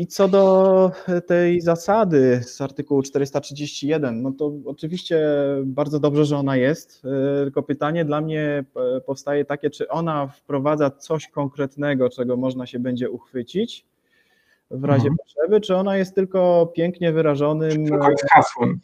I 0.00 0.06
co 0.06 0.28
do 0.28 0.92
tej 1.26 1.60
zasady 1.60 2.40
z 2.42 2.60
artykułu 2.60 3.02
431, 3.02 4.22
no 4.22 4.32
to 4.32 4.52
oczywiście 4.64 5.20
bardzo 5.64 6.00
dobrze, 6.00 6.24
że 6.24 6.36
ona 6.36 6.56
jest, 6.56 7.04
yy, 7.04 7.10
tylko 7.42 7.62
pytanie 7.62 8.04
dla 8.04 8.20
mnie 8.20 8.64
e, 8.96 9.00
powstaje 9.00 9.44
takie, 9.44 9.70
czy 9.70 9.88
ona 9.88 10.26
wprowadza 10.26 10.90
coś 10.90 11.28
konkretnego, 11.28 12.08
czego 12.08 12.36
można 12.36 12.66
się 12.66 12.78
będzie 12.78 13.10
uchwycić 13.10 13.86
w 14.70 14.84
razie 14.84 15.08
mhm. 15.08 15.16
potrzeby, 15.16 15.60
czy 15.60 15.76
ona 15.76 15.96
jest 15.96 16.14
tylko 16.14 16.72
pięknie 16.74 17.12
wyrażonym 17.12 17.86
hasłem. 18.30 18.80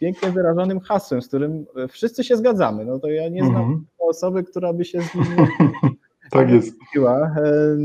Pięknie 0.00 0.30
wyrażonym 0.30 0.80
hasłem, 0.80 1.22
z 1.22 1.28
którym 1.28 1.66
wszyscy 1.88 2.24
się 2.24 2.36
zgadzamy. 2.36 2.84
No 2.84 2.98
to 2.98 3.08
ja 3.08 3.28
nie 3.28 3.44
znam 3.44 3.56
mhm. 3.56 3.86
osoby, 3.98 4.44
która 4.44 4.72
by 4.72 4.84
się 4.84 5.02
z 5.02 5.14
nim 5.14 5.24
Tak 6.30 6.50
jest. 6.50 6.76
E, 6.96 7.00
e, 7.00 7.76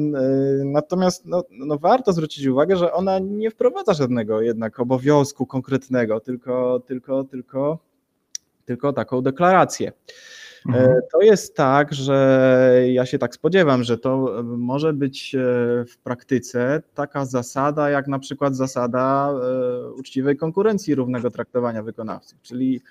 natomiast 0.66 1.26
no, 1.26 1.44
no, 1.52 1.78
warto 1.78 2.14
zwrócić 2.14 2.46
uwagę, 2.46 2.78
że 2.78 2.94
ona 2.94 3.20
nie 3.20 3.52
wprowadza 3.52 3.94
żadnego 3.94 4.42
jednak 4.42 4.80
obowiązku 4.80 5.46
konkretnego, 5.46 6.20
tylko, 6.20 6.80
tylko, 6.80 7.24
tylko, 7.24 7.80
tylko 8.66 8.94
taką 8.94 9.22
deklarację. 9.22 9.88
E, 9.90 10.70
mhm. 10.70 11.02
To 11.12 11.22
jest 11.22 11.56
tak, 11.56 11.94
że 11.94 12.84
ja 12.92 13.06
się 13.06 13.20
tak 13.20 13.36
spodziewam, 13.36 13.84
że 13.84 13.98
to 13.98 14.44
może 14.44 14.94
być 14.94 15.36
w 15.88 15.98
praktyce 16.04 16.82
taka 16.94 17.26
zasada, 17.26 17.90
jak 17.90 18.08
na 18.08 18.20
przykład 18.20 18.56
zasada 18.56 19.34
uczciwej 19.98 20.38
konkurencji 20.38 20.96
równego 20.96 21.32
traktowania 21.32 21.84
wykonawców, 21.84 22.42
czyli 22.42 22.82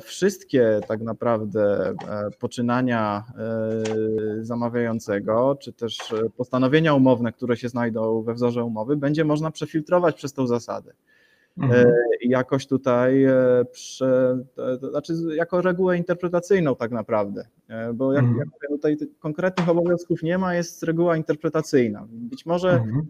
wszystkie 0.00 0.80
tak 0.88 1.00
naprawdę 1.00 1.88
e, 1.88 1.94
poczynania 2.38 3.24
e, 3.38 4.44
zamawiającego, 4.44 5.56
czy 5.60 5.72
też 5.72 5.98
postanowienia 6.36 6.94
umowne, 6.94 7.32
które 7.32 7.56
się 7.56 7.68
znajdą 7.68 8.22
we 8.22 8.34
wzorze 8.34 8.64
umowy, 8.64 8.96
będzie 8.96 9.24
można 9.24 9.50
przefiltrować 9.50 10.16
przez 10.16 10.32
tą 10.32 10.46
zasadę. 10.46 10.92
Mhm. 11.58 11.92
Jakoś 12.20 12.66
tutaj, 12.66 13.26
prze, 13.72 14.38
to 14.54 14.90
znaczy 14.90 15.12
jako 15.34 15.62
regułę 15.62 15.96
interpretacyjną 15.96 16.76
tak 16.76 16.90
naprawdę, 16.90 17.46
bo 17.94 18.12
jak, 18.12 18.24
mhm. 18.24 18.38
jak 18.38 18.70
tutaj 18.70 18.96
konkretnych 19.18 19.68
obowiązków 19.68 20.22
nie 20.22 20.38
ma, 20.38 20.54
jest 20.54 20.82
reguła 20.82 21.16
interpretacyjna. 21.16 22.06
Być 22.10 22.46
może 22.46 22.72
mhm. 22.72 23.06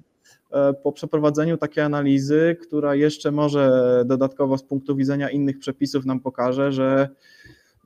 E, 0.52 0.74
po 0.74 0.92
przeprowadzeniu 0.92 1.56
takiej 1.56 1.84
analizy, 1.84 2.56
która 2.62 2.94
jeszcze 2.94 3.30
może 3.30 4.02
dodatkowo 4.06 4.58
z 4.58 4.62
punktu 4.62 4.96
widzenia 4.96 5.30
innych 5.30 5.58
przepisów 5.58 6.06
nam 6.06 6.20
pokaże, 6.20 6.72
że 6.72 7.08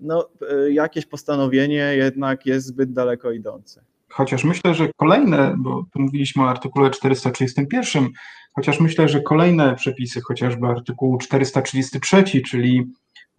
no, 0.01 0.29
e, 0.51 0.73
jakieś 0.73 1.07
postanowienie 1.07 1.93
jednak 1.97 2.47
jest 2.47 2.67
zbyt 2.67 2.93
daleko 2.93 3.33
idące. 3.33 3.85
Chociaż 4.09 4.45
myślę, 4.45 4.75
że 4.75 4.89
kolejne, 4.97 5.55
bo 5.59 5.85
tu 5.93 6.01
mówiliśmy 6.01 6.43
o 6.43 6.49
artykule 6.49 6.91
431, 6.91 8.09
chociaż 8.55 8.81
myślę, 8.81 9.09
że 9.09 9.21
kolejne 9.21 9.75
przepisy, 9.75 10.21
chociażby 10.21 10.67
artykuł 10.67 11.19
433, 11.19 12.43
czyli, 12.43 12.91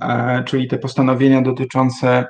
e, 0.02 0.44
czyli 0.44 0.68
te 0.68 0.78
postanowienia 0.78 1.42
dotyczące 1.42 2.26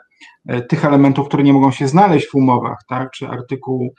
tych 0.69 0.85
elementów, 0.85 1.27
które 1.27 1.43
nie 1.43 1.53
mogą 1.53 1.71
się 1.71 1.87
znaleźć 1.87 2.27
w 2.27 2.35
umowach, 2.35 2.77
tak, 2.89 3.11
czy 3.11 3.27
artykuł 3.27 3.93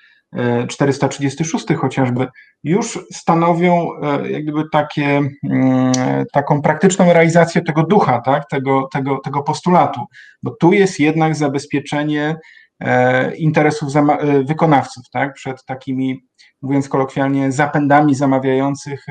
436 0.69 1.67
chociażby, 1.77 2.27
już 2.65 2.99
stanowią 3.13 3.91
e, 4.03 4.31
jak 4.31 4.43
gdyby 4.43 4.65
takie, 4.73 5.23
mm, 5.51 5.93
taką 6.33 6.63
praktyczną 6.63 7.13
realizację 7.13 7.63
tego 7.63 7.83
ducha, 7.83 8.21
tak, 8.21 8.49
tego, 8.51 8.89
tego, 8.93 9.19
tego 9.25 9.43
postulatu, 9.43 10.01
bo 10.43 10.51
tu 10.61 10.73
jest 10.73 11.01
jednak 11.01 11.37
zabezpieczenie 11.37 12.37
e, 12.81 13.37
interesów 13.37 13.97
e, 13.97 14.43
wykonawców, 14.45 15.05
tak, 15.13 15.35
przed 15.35 15.65
takimi, 15.65 16.21
mówiąc 16.63 16.89
kolokwialnie, 16.89 17.53
zapędami 17.53 18.15
zamawiających, 18.15 19.07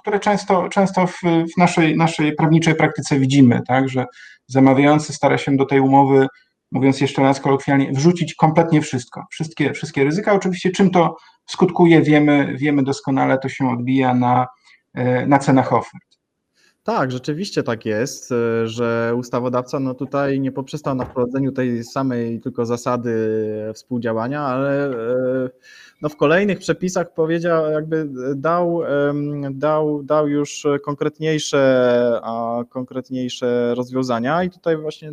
które 0.00 0.20
często, 0.20 0.68
często 0.68 1.06
w, 1.06 1.20
w 1.22 1.56
naszej, 1.58 1.96
naszej 1.96 2.34
prawniczej 2.34 2.74
praktyce 2.74 3.18
widzimy, 3.18 3.60
tak, 3.68 3.88
że 3.88 4.06
zamawiający 4.46 5.12
stara 5.12 5.38
się 5.38 5.56
do 5.56 5.66
tej 5.66 5.80
umowy 5.80 6.26
mówiąc 6.70 7.00
jeszcze 7.00 7.22
raz 7.22 7.40
kolokwialnie, 7.40 7.92
wrzucić 7.92 8.34
kompletnie 8.34 8.82
wszystko, 8.82 9.24
wszystkie, 9.30 9.72
wszystkie 9.72 10.04
ryzyka. 10.04 10.32
Oczywiście 10.32 10.70
czym 10.70 10.90
to 10.90 11.16
skutkuje, 11.46 12.02
wiemy, 12.02 12.54
wiemy 12.56 12.82
doskonale, 12.82 13.38
to 13.38 13.48
się 13.48 13.70
odbija 13.70 14.14
na, 14.14 14.46
e, 14.94 15.26
na 15.26 15.38
cenach 15.38 15.72
ofert. 15.72 16.02
Tak, 16.82 17.12
rzeczywiście 17.12 17.62
tak 17.62 17.86
jest, 17.86 18.32
e, 18.32 18.68
że 18.68 19.12
ustawodawca 19.16 19.80
no 19.80 19.94
tutaj 19.94 20.40
nie 20.40 20.52
poprzestał 20.52 20.94
na 20.94 21.04
wprowadzeniu 21.04 21.52
tej 21.52 21.84
samej 21.84 22.40
tylko 22.40 22.66
zasady 22.66 23.12
współdziałania, 23.74 24.40
ale 24.40 24.86
e, 24.86 25.50
no 26.02 26.08
w 26.08 26.16
kolejnych 26.16 26.58
przepisach 26.58 27.14
powiedział, 27.14 27.70
jakby 27.70 28.08
dał, 28.36 28.80
dał, 29.50 30.02
dał 30.02 30.28
już 30.28 30.66
konkretniejsze, 30.84 32.20
konkretniejsze 32.68 33.74
rozwiązania 33.74 34.44
i 34.44 34.50
tutaj 34.50 34.76
właśnie 34.76 35.12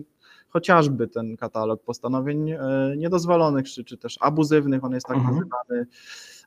chociażby 0.56 1.08
ten 1.08 1.38
katalog 1.38 1.84
postanowień 1.84 2.52
e, 2.52 2.60
niedozwolonych, 2.98 3.66
czy, 3.66 3.84
czy 3.84 3.98
też 3.98 4.18
abuzywnych, 4.22 4.84
on 4.84 4.94
jest 4.94 5.08
tak 5.08 5.18
mhm. 5.18 5.36
nazywany, 5.36 5.88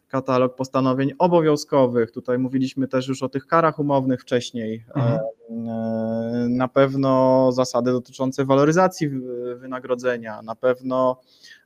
katalog 0.08 0.56
postanowień 0.56 1.12
obowiązkowych. 1.18 2.12
Tutaj 2.12 2.38
mówiliśmy 2.38 2.88
też 2.88 3.08
już 3.08 3.22
o 3.22 3.28
tych 3.28 3.46
karach 3.46 3.78
umownych 3.78 4.22
wcześniej. 4.22 4.84
E, 4.88 5.00
mhm. 5.00 5.20
E, 5.68 6.48
na 6.48 6.68
pewno 6.68 7.52
zasady 7.52 7.92
dotyczące 7.92 8.44
waloryzacji 8.44 9.10
wynagrodzenia, 9.56 10.42
na 10.42 10.54
pewno 10.54 11.20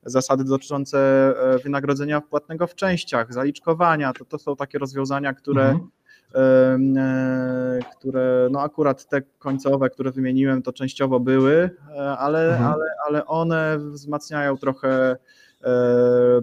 zasady 0.06 0.44
dotyczące 0.44 1.34
wynagrodzenia 1.64 2.20
płatnego 2.20 2.66
w 2.66 2.74
częściach, 2.74 3.32
zaliczkowania. 3.32 4.12
To, 4.12 4.24
to 4.24 4.38
są 4.38 4.56
takie 4.56 4.78
rozwiązania, 4.78 5.34
które 5.34 5.64
mhm 5.64 5.88
które 7.98 8.48
no 8.50 8.60
akurat 8.60 9.08
te 9.08 9.22
końcowe, 9.38 9.90
które 9.90 10.10
wymieniłem, 10.10 10.62
to 10.62 10.72
częściowo 10.72 11.20
były, 11.20 11.70
e, 11.96 12.18
ale, 12.18 12.52
mhm. 12.52 12.72
ale, 12.72 12.84
ale 13.08 13.26
one 13.26 13.78
wzmacniają 13.78 14.56
trochę 14.56 15.16
e, 15.64 15.68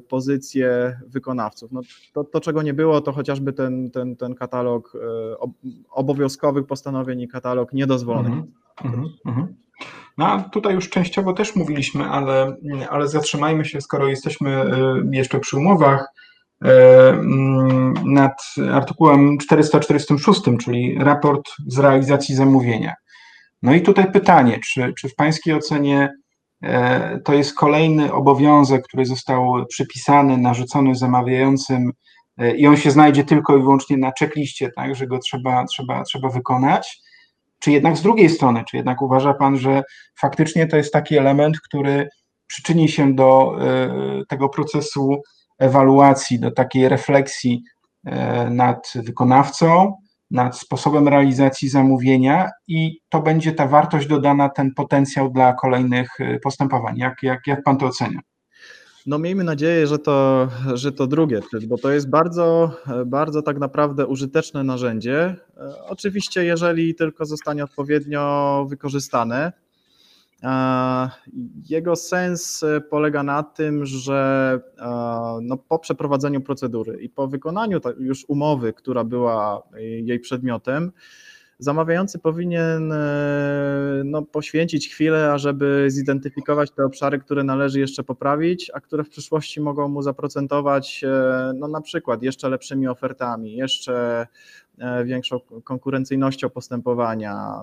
pozycję 0.09 0.99
wykonawców. 1.07 1.71
No 1.71 1.81
to, 2.13 2.23
to, 2.23 2.39
czego 2.41 2.61
nie 2.61 2.73
było, 2.73 3.01
to 3.01 3.11
chociażby 3.11 3.53
ten, 3.53 3.91
ten, 3.91 4.15
ten 4.15 4.35
katalog 4.35 4.93
obowiązkowych 5.89 6.65
postanowień 6.65 7.21
i 7.21 7.27
katalog 7.27 7.73
niedozwolonych. 7.73 8.33
Mhm. 8.83 9.09
mhm. 9.25 9.55
No 10.17 10.27
a 10.27 10.43
tutaj 10.43 10.75
już 10.75 10.89
częściowo 10.89 11.33
też 11.33 11.55
mówiliśmy, 11.55 12.03
ale, 12.03 12.55
ale 12.89 13.07
zatrzymajmy 13.07 13.65
się, 13.65 13.81
skoro 13.81 14.07
jesteśmy 14.07 14.71
jeszcze 15.11 15.39
przy 15.39 15.57
umowach, 15.57 16.05
E, 16.05 16.07
mm, 16.07 16.28
nad 18.05 18.41
artykułem 18.73 19.37
446, 19.37 20.41
czyli 20.63 20.97
raport 20.99 21.49
z 21.67 21.79
realizacji 21.79 22.35
zamówienia. 22.35 22.93
No 23.61 23.73
i 23.73 23.81
tutaj 23.81 24.11
pytanie, 24.11 24.59
czy, 24.65 24.93
czy 24.93 25.09
w 25.09 25.15
Pańskiej 25.15 25.53
ocenie 25.53 26.09
e, 26.63 27.19
to 27.19 27.33
jest 27.33 27.55
kolejny 27.55 28.13
obowiązek, 28.13 28.83
który 28.87 29.05
został 29.05 29.65
przypisany, 29.69 30.37
narzucony 30.37 30.95
zamawiającym 30.95 31.91
e, 32.37 32.55
i 32.55 32.67
on 32.67 32.77
się 32.77 32.91
znajdzie 32.91 33.23
tylko 33.23 33.57
i 33.57 33.61
wyłącznie 33.61 33.97
na 33.97 34.11
checkliście, 34.19 34.69
tak, 34.75 34.95
że 34.95 35.07
go 35.07 35.19
trzeba, 35.19 35.65
trzeba, 35.65 36.03
trzeba 36.03 36.29
wykonać, 36.29 37.01
czy 37.59 37.71
jednak 37.71 37.97
z 37.97 38.01
drugiej 38.01 38.29
strony, 38.29 38.63
czy 38.69 38.77
jednak 38.77 39.01
uważa 39.01 39.33
Pan, 39.33 39.57
że 39.57 39.83
faktycznie 40.19 40.67
to 40.67 40.77
jest 40.77 40.93
taki 40.93 41.17
element, 41.17 41.59
który 41.59 42.09
przyczyni 42.47 42.89
się 42.89 43.13
do 43.15 43.55
tego 44.29 44.49
procesu 44.49 45.21
ewaluacji, 45.59 46.39
do 46.39 46.51
takiej 46.51 46.89
refleksji 46.89 47.63
e, 48.05 48.49
nad 48.49 48.93
wykonawcą, 48.95 49.93
nad 50.31 50.59
sposobem 50.59 51.07
realizacji 51.07 51.69
zamówienia 51.69 52.49
i 52.67 52.99
to 53.09 53.21
będzie 53.21 53.51
ta 53.51 53.67
wartość 53.67 54.07
dodana, 54.07 54.49
ten 54.49 54.73
potencjał 54.73 55.31
dla 55.31 55.53
kolejnych 55.53 56.09
e, 56.19 56.39
postępowań. 56.39 56.97
Jak, 56.97 57.23
jak, 57.23 57.39
jak 57.47 57.63
pan 57.63 57.77
to 57.77 57.85
ocenia? 57.85 58.19
No 59.05 59.19
miejmy 59.19 59.43
nadzieję, 59.43 59.87
że 59.87 59.99
to, 59.99 60.47
że 60.73 60.91
to 60.91 61.07
drugie, 61.07 61.39
bo 61.67 61.77
to 61.77 61.91
jest 61.91 62.09
bardzo, 62.09 62.71
bardzo 63.05 63.41
tak 63.41 63.59
naprawdę 63.59 64.07
użyteczne 64.07 64.63
narzędzie. 64.63 65.35
E, 65.57 65.83
oczywiście, 65.87 66.43
jeżeli 66.43 66.95
tylko 66.95 67.25
zostanie 67.25 67.63
odpowiednio 67.63 68.65
wykorzystane. 68.69 69.53
Jego 71.69 71.95
sens 71.95 72.63
e, 72.63 72.81
polega 72.81 73.23
na 73.23 73.43
tym, 73.43 73.85
że 73.85 74.59
no, 75.41 75.57
po 75.57 75.79
przeprowadzeniu 75.79 76.41
procedury 76.41 77.01
i 77.01 77.09
po 77.09 77.27
wykonaniu 77.27 77.79
już 77.99 78.25
umowy, 78.27 78.73
która 78.73 79.03
była 79.03 79.63
jej 79.77 80.19
przedmiotem, 80.19 80.91
zamawiający 81.59 82.19
powinien 82.19 82.91
e, 82.91 84.01
no, 84.05 84.21
poświęcić 84.21 84.89
chwilę, 84.89 85.31
ażeby 85.33 85.85
zidentyfikować 85.87 86.71
te 86.71 86.85
obszary, 86.85 87.19
które 87.19 87.43
należy 87.43 87.79
jeszcze 87.79 88.03
poprawić, 88.03 88.71
a 88.73 88.81
które 88.81 89.03
w 89.03 89.09
przyszłości 89.09 89.61
mogą 89.61 89.87
mu 89.87 90.01
zaprocentować 90.01 91.03
e, 91.03 91.51
no, 91.55 91.67
na 91.67 91.81
przykład 91.81 92.23
jeszcze 92.23 92.49
lepszymi 92.49 92.87
ofertami, 92.87 93.55
jeszcze 93.55 94.27
e, 94.77 95.05
większą 95.05 95.39
konkurencyjnością 95.63 96.49
postępowania, 96.49 97.61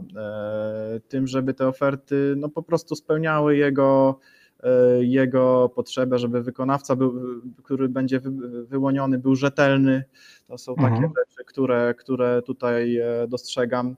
tym, 1.09 1.27
żeby 1.27 1.55
te 1.55 1.69
oferty 1.69 2.35
no, 2.37 2.49
po 2.49 2.63
prostu 2.63 2.97
spełniały 2.97 3.57
jego 3.57 4.19
jego 5.01 5.69
potrzebę, 5.69 6.19
żeby 6.19 6.43
wykonawca, 6.43 6.97
był, 6.97 7.41
który 7.63 7.89
będzie 7.89 8.21
wyłoniony, 8.69 9.19
był 9.19 9.35
rzetelny. 9.35 10.05
To 10.49 10.59
są 10.59 10.75
takie 10.75 10.87
mhm. 10.89 11.13
rzeczy, 11.19 11.45
które, 11.47 11.95
które 11.99 12.43
tutaj 12.43 12.97
e, 12.97 13.29
dostrzegam. 13.29 13.97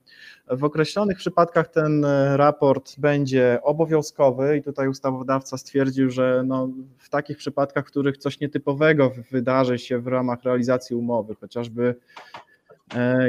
W 0.51 0.65
określonych 0.65 1.19
przypadkach 1.19 1.69
ten 1.69 2.05
e, 2.05 2.37
raport 2.37 3.01
będzie 3.01 3.59
obowiązkowy 3.63 4.57
i 4.57 4.63
tutaj 4.63 4.89
ustawodawca 4.89 5.59
stwierdził, 5.59 6.11
że 6.11 6.43
no, 6.47 6.69
w 6.99 7.09
takich 7.09 7.37
przypadkach, 7.37 7.85
w 7.85 7.91
których 7.91 8.19
coś 8.19 8.41
nietypowego 8.41 9.13
wydarzy 9.31 9.79
się 9.79 9.99
w 9.99 10.07
ramach 10.07 10.43
realizacji 10.43 10.97
umowy, 10.97 11.35
chociażby 11.35 11.95
E, 12.35 12.48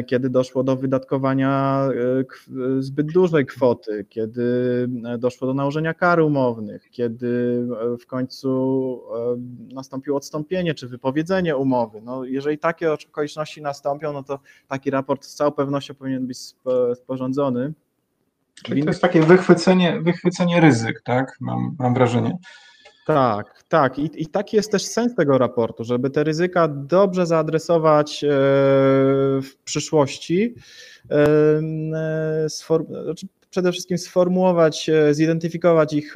kiedy 0.07 0.29
doszło 0.29 0.63
do 0.63 0.75
wydatkowania 0.75 1.83
e, 1.87 2.81
zbyt 2.81 3.11
dużej 3.11 3.45
kwoty, 3.45 4.05
kiedy 4.09 4.43
e, 5.05 5.17
doszło 5.17 5.47
do 5.47 5.53
nałożenia 5.53 5.93
kar 5.93 6.19
umownych, 6.19 6.89
kiedy 6.89 7.63
w 8.01 8.05
końcu 8.05 9.01
nastąpiło 9.73 10.17
odstąpienie 10.17 10.73
czy 10.73 10.87
wypowiedzenie 10.87 11.57
umowy. 11.57 12.01
No, 12.01 12.23
jeżeli 12.23 12.57
takie 12.57 12.93
okoliczności 12.93 13.61
nastąpią, 13.61 14.13
no 14.13 14.23
to 14.23 14.39
taki 14.67 14.89
raport 14.89 15.25
z 15.25 15.35
całą 15.35 15.51
pewnością 15.51 15.93
powinien 15.93 16.27
być 16.27 16.37
sporządzony. 16.95 17.73
Czyli 18.63 18.83
to 18.83 18.89
jest 18.89 19.01
takie 19.01 19.21
wychwycenie, 19.21 20.01
wychwycenie 20.01 20.61
ryzyk, 20.61 21.01
tak? 21.01 21.37
Mam, 21.39 21.75
mam 21.79 21.93
wrażenie. 21.93 22.37
Tak, 23.13 23.63
tak. 23.63 23.99
I, 23.99 24.09
I 24.15 24.27
taki 24.27 24.55
jest 24.55 24.71
też 24.71 24.85
sens 24.85 25.15
tego 25.15 25.37
raportu, 25.37 25.83
żeby 25.83 26.09
te 26.09 26.23
ryzyka 26.23 26.67
dobrze 26.67 27.25
zaadresować 27.25 28.23
e, 28.23 28.27
w 29.41 29.49
przyszłości. 29.63 30.55
E, 31.11 31.15
e, 32.45 32.49
znaczy 33.03 33.27
przede 33.49 33.71
wszystkim 33.71 33.97
sformułować, 33.97 34.89
zidentyfikować 35.11 35.93
ich 35.93 36.13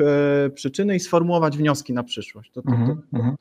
przyczyny 0.54 0.96
i 0.96 1.00
sformułować 1.00 1.58
wnioski 1.58 1.94
na 1.94 2.04
przyszłość. 2.04 2.52
To, 2.52 2.62
to, 2.62 2.68
to, 2.68 2.76
mhm, 2.76 3.02
mhm. 3.14 3.36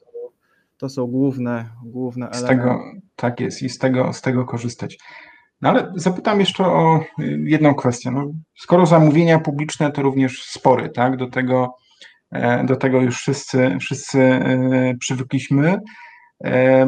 to 0.78 0.88
są 0.88 1.06
główne, 1.06 1.68
główne 1.84 2.28
z 2.32 2.36
elementy. 2.36 2.62
Tego, 2.62 2.84
tak 3.16 3.40
jest 3.40 3.62
i 3.62 3.68
z 3.68 3.78
tego, 3.78 4.12
z 4.12 4.20
tego 4.20 4.44
korzystać. 4.44 4.98
No 5.62 5.68
ale 5.68 5.92
zapytam 5.96 6.40
jeszcze 6.40 6.64
o 6.64 7.00
jedną 7.44 7.74
kwestię. 7.74 8.10
No, 8.10 8.32
skoro 8.56 8.86
zamówienia 8.86 9.38
publiczne 9.38 9.92
to 9.92 10.02
również 10.02 10.42
spory, 10.42 10.88
tak? 10.88 11.16
Do 11.16 11.26
tego 11.26 11.74
E, 11.91 11.91
do 12.64 12.76
tego 12.76 13.00
już 13.00 13.16
wszyscy, 13.16 13.76
wszyscy 13.80 14.20
e, 14.20 14.94
przywykliśmy. 15.00 15.80
E, 16.44 16.86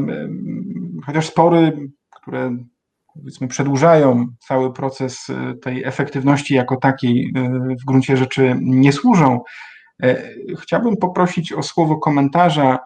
chociaż 1.07 1.27
spory, 1.27 1.89
które 2.11 2.57
powiedzmy 3.15 3.49
przedłużają 3.49 4.27
cały 4.39 4.73
proces 4.73 5.27
tej 5.63 5.85
efektywności 5.85 6.55
jako 6.55 6.77
takiej, 6.77 7.33
w 7.81 7.85
gruncie 7.85 8.17
rzeczy 8.17 8.57
nie 8.61 8.93
służą. 8.93 9.41
Chciałbym 10.59 10.97
poprosić 10.97 11.53
o 11.53 11.63
słowo 11.63 11.97
komentarza 11.97 12.79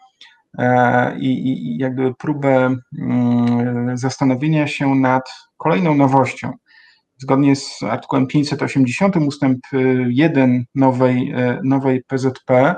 i, 1.18 1.48
i 1.48 1.78
jakby 1.78 2.14
próbę 2.14 2.76
mm, 2.98 3.98
zastanowienia 3.98 4.66
się 4.66 4.94
nad 4.94 5.30
kolejną 5.56 5.94
nowością 5.94 6.52
zgodnie 7.18 7.56
z 7.56 7.82
artykułem 7.82 8.26
580 8.26 9.16
ustęp 9.16 9.58
1 10.08 10.64
nowej, 10.74 11.32
e, 11.36 11.60
nowej 11.64 12.04
PZP 12.04 12.74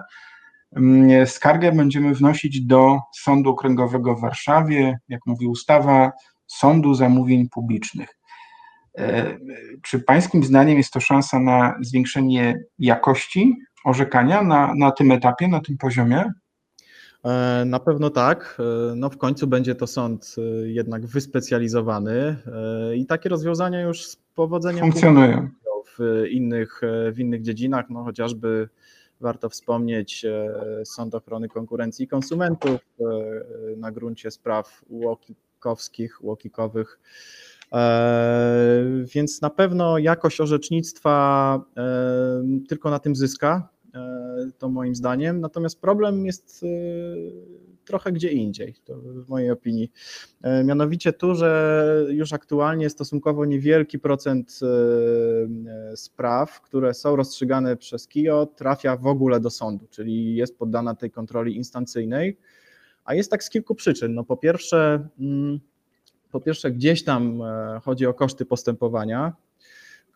mm, 0.77 1.27
skargę 1.27 1.73
będziemy 1.73 2.15
wnosić 2.15 2.61
do 2.61 2.99
Sądu 3.15 3.51
Okręgowego 3.51 4.15
w 4.15 4.21
Warszawie, 4.21 4.99
jak 5.09 5.21
mówi 5.27 5.47
ustawa, 5.47 6.13
Sądu 6.47 6.95
Zamówień 6.95 7.49
Publicznych. 7.49 8.09
E, 8.99 9.37
czy 9.83 10.01
Pańskim 10.01 10.45
zdaniem 10.45 10.79
jest 10.79 10.93
to 10.93 11.01
szansa 11.01 11.41
na 11.41 11.79
zwiększenie 11.81 12.65
jakości 12.79 13.57
orzekania 13.85 14.43
na, 14.43 14.75
na 14.75 14.91
tym 14.91 15.13
etapie, 15.13 15.49
na 15.49 15.61
tym 15.61 15.79
poziomie? 15.79 16.25
E, 17.25 17.65
na 17.67 17.81
pewno 17.81 18.11
tak. 18.11 18.59
No 18.97 19.11
w 19.11 19.19
końcu 19.19 19.47
będzie 19.47 19.75
to 19.75 19.87
sąd 19.87 20.37
jednak 20.65 21.07
wyspecjalizowany 21.07 22.37
i 22.97 23.07
takie 23.07 23.29
rozwiązania 23.29 23.81
już 23.81 24.07
powodzeniem 24.41 24.81
funkcjonują 24.81 25.49
w 25.99 26.25
innych, 26.31 26.81
w 27.13 27.19
innych 27.19 27.43
dziedzinach, 27.43 27.91
no 27.91 28.05
chociażby 28.05 28.69
warto 29.21 29.49
wspomnieć 29.49 30.27
Sąd 30.85 31.15
Ochrony 31.15 31.49
Konkurencji 31.49 32.05
i 32.05 32.09
Konsumentów 32.09 32.81
na 33.77 33.93
gruncie 33.93 34.31
spraw 34.31 34.85
łokikowskich, 34.89 36.25
łokikowych. 36.25 37.01
Więc 39.15 39.43
na 39.43 39.51
pewno 39.51 39.99
jakość 39.99 40.41
orzecznictwa 40.41 41.61
tylko 42.69 42.91
na 42.91 42.99
tym 42.99 43.17
zyska, 43.17 43.69
E, 43.95 44.51
to 44.59 44.69
moim 44.69 44.95
zdaniem. 44.95 45.41
Natomiast 45.41 45.81
problem 45.81 46.27
jest 46.27 46.63
e, 46.63 46.67
trochę 47.91 48.13
gdzie 48.13 48.33
indziej, 48.33 48.75
to 48.85 48.95
w 48.99 49.29
mojej 49.29 49.51
opinii. 49.51 49.93
E, 50.43 50.65
mianowicie 50.65 51.13
tu, 51.13 51.35
że 51.35 52.07
już 52.09 52.33
aktualnie 52.33 52.91
stosunkowo 52.91 53.45
niewielki 53.45 53.99
procent 53.99 54.61
spraw, 55.95 56.61
które 56.61 56.95
są 56.95 57.17
rozstrzygane 57.17 57.77
przez 57.77 58.07
KIO, 58.07 58.47
trafia 58.47 58.97
w 58.97 59.07
ogóle 59.07 59.41
do 59.41 59.51
sądu, 59.51 59.87
czyli 59.91 60.35
jest 60.35 60.59
poddana 60.59 60.95
tej 60.95 61.11
kontroli 61.11 61.57
instancyjnej. 61.57 62.37
A 63.05 63.15
jest 63.15 63.31
tak 63.31 63.45
z 63.45 63.51
kilku 63.51 63.75
przyczyn. 63.75 64.15
No 64.15 64.25
po 64.25 64.37
pierwsze, 64.37 65.09
mm, 65.21 65.61
po 66.33 66.41
pierwsze 66.41 66.71
gdzieś 66.71 67.05
tam 67.05 67.43
chodzi 67.83 68.07
o 68.07 68.15
koszty 68.15 68.45
postępowania, 68.45 69.33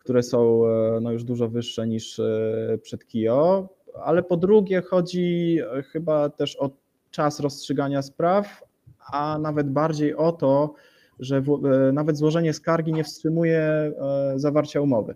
które 0.05 0.23
są 0.23 0.67
e, 0.67 0.99
no, 1.01 1.11
już 1.11 1.23
dużo 1.23 1.49
wyższe 1.49 1.87
niż 1.87 2.19
e, 2.19 2.77
przed 2.81 3.05
KIO, 3.05 3.69
ale 4.03 4.23
po 4.23 4.37
drugie 4.37 4.81
chodzi 4.81 5.57
e, 5.59 5.83
chyba 5.83 6.29
też 6.29 6.55
o 6.55 6.69
czas 7.15 7.39
rozstrzygania 7.39 8.01
spraw, 8.01 8.63
a 9.11 9.37
nawet 9.37 9.69
bardziej 9.69 10.15
o 10.15 10.31
to, 10.31 10.73
że 11.19 11.41
w, 11.41 11.59
nawet 11.93 12.17
złożenie 12.17 12.53
skargi 12.53 12.93
nie 12.93 13.03
wstrzymuje 13.03 13.91
zawarcia 14.35 14.81
umowy. 14.81 15.15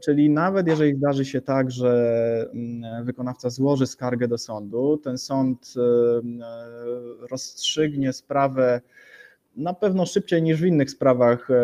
Czyli 0.00 0.30
nawet 0.30 0.66
jeżeli 0.66 0.96
zdarzy 0.96 1.24
się 1.24 1.40
tak, 1.40 1.70
że 1.70 2.50
mm, 2.54 3.04
wykonawca 3.04 3.50
złoży 3.50 3.86
skargę 3.86 4.28
do 4.28 4.38
sądu, 4.38 4.96
ten 5.04 5.18
sąd 5.18 5.74
rozstrzygnie 7.30 8.12
sprawę 8.12 8.80
na 9.58 9.74
pewno 9.74 10.06
szybciej 10.06 10.42
niż 10.42 10.60
w 10.60 10.64
innych 10.64 10.90
sprawach 10.90 11.50
e, 11.50 11.54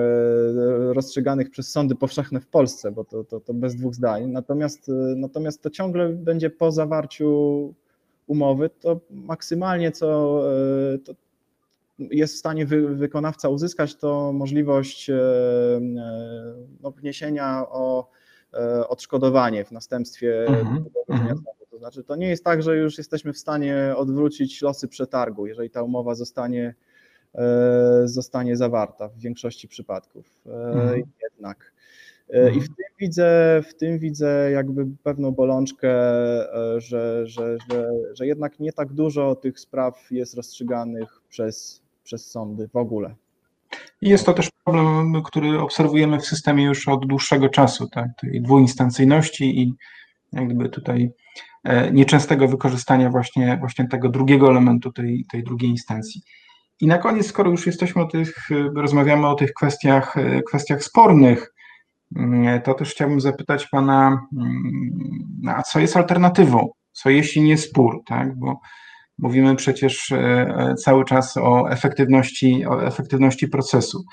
rozstrzyganych 0.93 1.51
przez 1.51 1.69
sądy 1.69 1.95
powszechne 1.95 2.41
w 2.41 2.47
Polsce, 2.47 2.93
bo 2.93 3.05
to, 3.05 3.25
to, 3.25 3.41
to 3.41 3.55
bez 3.55 3.77
dwóch 3.77 3.95
zdań. 3.95 4.27
Natomiast, 4.27 4.89
e, 4.89 4.93
natomiast 5.17 5.63
to 5.63 5.71
ciągle 5.71 6.09
będzie 6.09 6.51
po 6.51 6.73
zawarciu 6.73 7.75
umowy, 8.27 8.71
to 8.71 9.01
maksymalnie 9.11 9.93
co 9.93 10.41
e, 10.95 10.99
to 10.99 11.13
jest 11.99 12.35
w 12.35 12.39
stanie 12.39 12.67
wy, 12.67 12.95
wykonawca 12.95 13.49
uzyskać, 13.49 13.97
to 13.97 14.33
możliwość 14.33 15.11
no, 16.81 16.91
wniesienia 16.91 17.67
o 17.69 18.11
odszkodowanie 18.89 19.65
w 19.65 19.73
następstwie 19.73 20.47
mhm. 20.47 20.85
mhm. 21.09 21.43
To 21.71 21.79
znaczy, 21.79 22.05
to 22.05 22.17
nie 22.17 22.29
jest 22.29 22.45
tak, 22.45 22.63
że 22.63 22.77
już 22.77 22.99
jesteśmy 22.99 23.33
w 23.33 23.39
stanie 23.39 23.95
odwrócić 23.97 24.63
losy 24.63 24.89
przetargu, 24.89 25.47
jeżeli 25.47 25.71
ta 25.71 25.83
umowa 25.83 26.15
zostanie 26.15 26.75
E, 27.35 28.09
zostanie 28.09 28.57
zawarta 28.57 29.09
w 29.09 29.19
większości 29.19 29.69
przypadków. 29.69 30.41
E, 30.47 30.51
mhm. 30.51 31.03
Jednak. 31.23 31.73
E, 32.31 32.51
I 32.51 32.61
w 32.61 32.63
mhm. 32.63 32.67
tym 32.67 32.87
widzę, 33.01 33.63
w 33.69 33.75
tym 33.75 33.99
widzę 33.99 34.51
jakby 34.51 34.87
pewną 35.03 35.31
bolączkę, 35.31 35.91
że, 36.77 37.27
że, 37.27 37.59
że, 37.71 37.89
że 38.15 38.27
jednak 38.27 38.61
nie 38.61 38.73
tak 38.73 38.93
dużo 38.93 39.35
tych 39.35 39.61
spraw 39.61 40.07
jest 40.11 40.35
rozstrzyganych 40.35 41.21
przez, 41.29 41.83
przez 42.05 42.31
sądy 42.31 42.69
w 42.69 42.77
ogóle. 42.77 43.15
I 44.01 44.09
jest 44.09 44.27
to 44.27 44.33
też 44.33 44.51
problem, 44.65 45.23
który 45.23 45.61
obserwujemy 45.61 46.19
w 46.19 46.27
systemie 46.27 46.65
już 46.65 46.89
od 46.89 47.07
dłuższego 47.07 47.49
czasu, 47.49 47.89
tak? 47.89 48.09
tej 48.21 48.43
dwuinstancyjności 48.43 49.61
i 49.63 49.75
jakby 50.33 50.69
tutaj 50.69 51.11
nieczęstego 51.93 52.49
wykorzystania 52.49 53.11
właśnie, 53.11 53.57
właśnie 53.61 53.89
tego 53.89 54.09
drugiego 54.09 54.51
elementu, 54.51 54.93
tej, 54.93 55.25
tej 55.31 55.45
drugiej 55.45 55.71
instancji. 55.71 56.23
I 56.81 56.87
na 56.87 56.99
koniec, 56.99 57.27
skoro 57.27 57.51
już 57.51 57.67
jesteśmy 57.67 58.03
o 58.03 58.07
tych, 58.07 58.49
rozmawiamy 58.77 59.27
o 59.27 59.35
tych 59.35 59.53
kwestiach, 59.53 60.15
kwestiach 60.47 60.85
spornych, 60.85 61.54
to 62.64 62.74
też 62.74 62.90
chciałbym 62.90 63.20
zapytać 63.20 63.66
Pana, 63.66 64.27
mm, 64.37 65.57
a 65.57 65.62
co 65.62 65.81
jest 65.81 65.96
alternatywą? 65.96 66.68
Co 66.92 67.11
jeśli 67.11 67.42
nie 67.42 67.59
spór, 67.59 68.03
tak? 68.07 68.38
Bo 68.38 68.61
mówimy 69.18 69.57
przecież 69.57 70.12
e, 70.12 70.74
cały 70.85 71.05
czas 71.05 71.37
o 71.37 71.70
efektywności, 71.70 72.66
o 72.66 72.87
efektywności 72.87 73.49
procesu. 73.49 74.05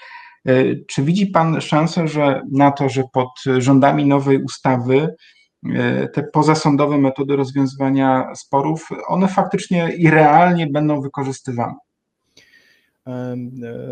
Czy 0.88 1.04
widzi 1.04 1.28
Pan 1.28 1.62
szansę, 1.62 2.08
że 2.08 2.42
na 2.52 2.72
to, 2.72 2.90
że 2.90 3.04
pod 3.14 3.30
rządami 3.58 4.06
nowej 4.06 4.44
ustawy 4.44 5.16
te 6.14 6.24
pozasądowe 6.34 6.98
metody 6.98 7.36
rozwiązywania 7.36 8.36
sporów, 8.36 8.90
one 9.08 9.28
faktycznie 9.28 9.94
i 9.94 10.10
realnie 10.10 10.68
będą 10.68 11.02
wykorzystywane? 11.02 11.74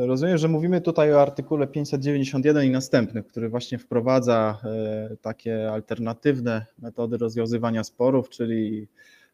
Rozumiem, 0.07 0.37
że 0.37 0.47
mówimy 0.47 0.81
tutaj 0.81 1.13
o 1.13 1.21
artykule 1.21 1.67
591 1.67 2.65
i 2.65 2.69
następnych, 2.69 3.27
który 3.27 3.49
właśnie 3.49 3.77
wprowadza 3.77 4.57
e, 4.63 5.17
takie 5.21 5.71
alternatywne 5.71 6.65
metody 6.79 7.17
rozwiązywania 7.17 7.83
sporów, 7.83 8.29
czyli 8.29 8.87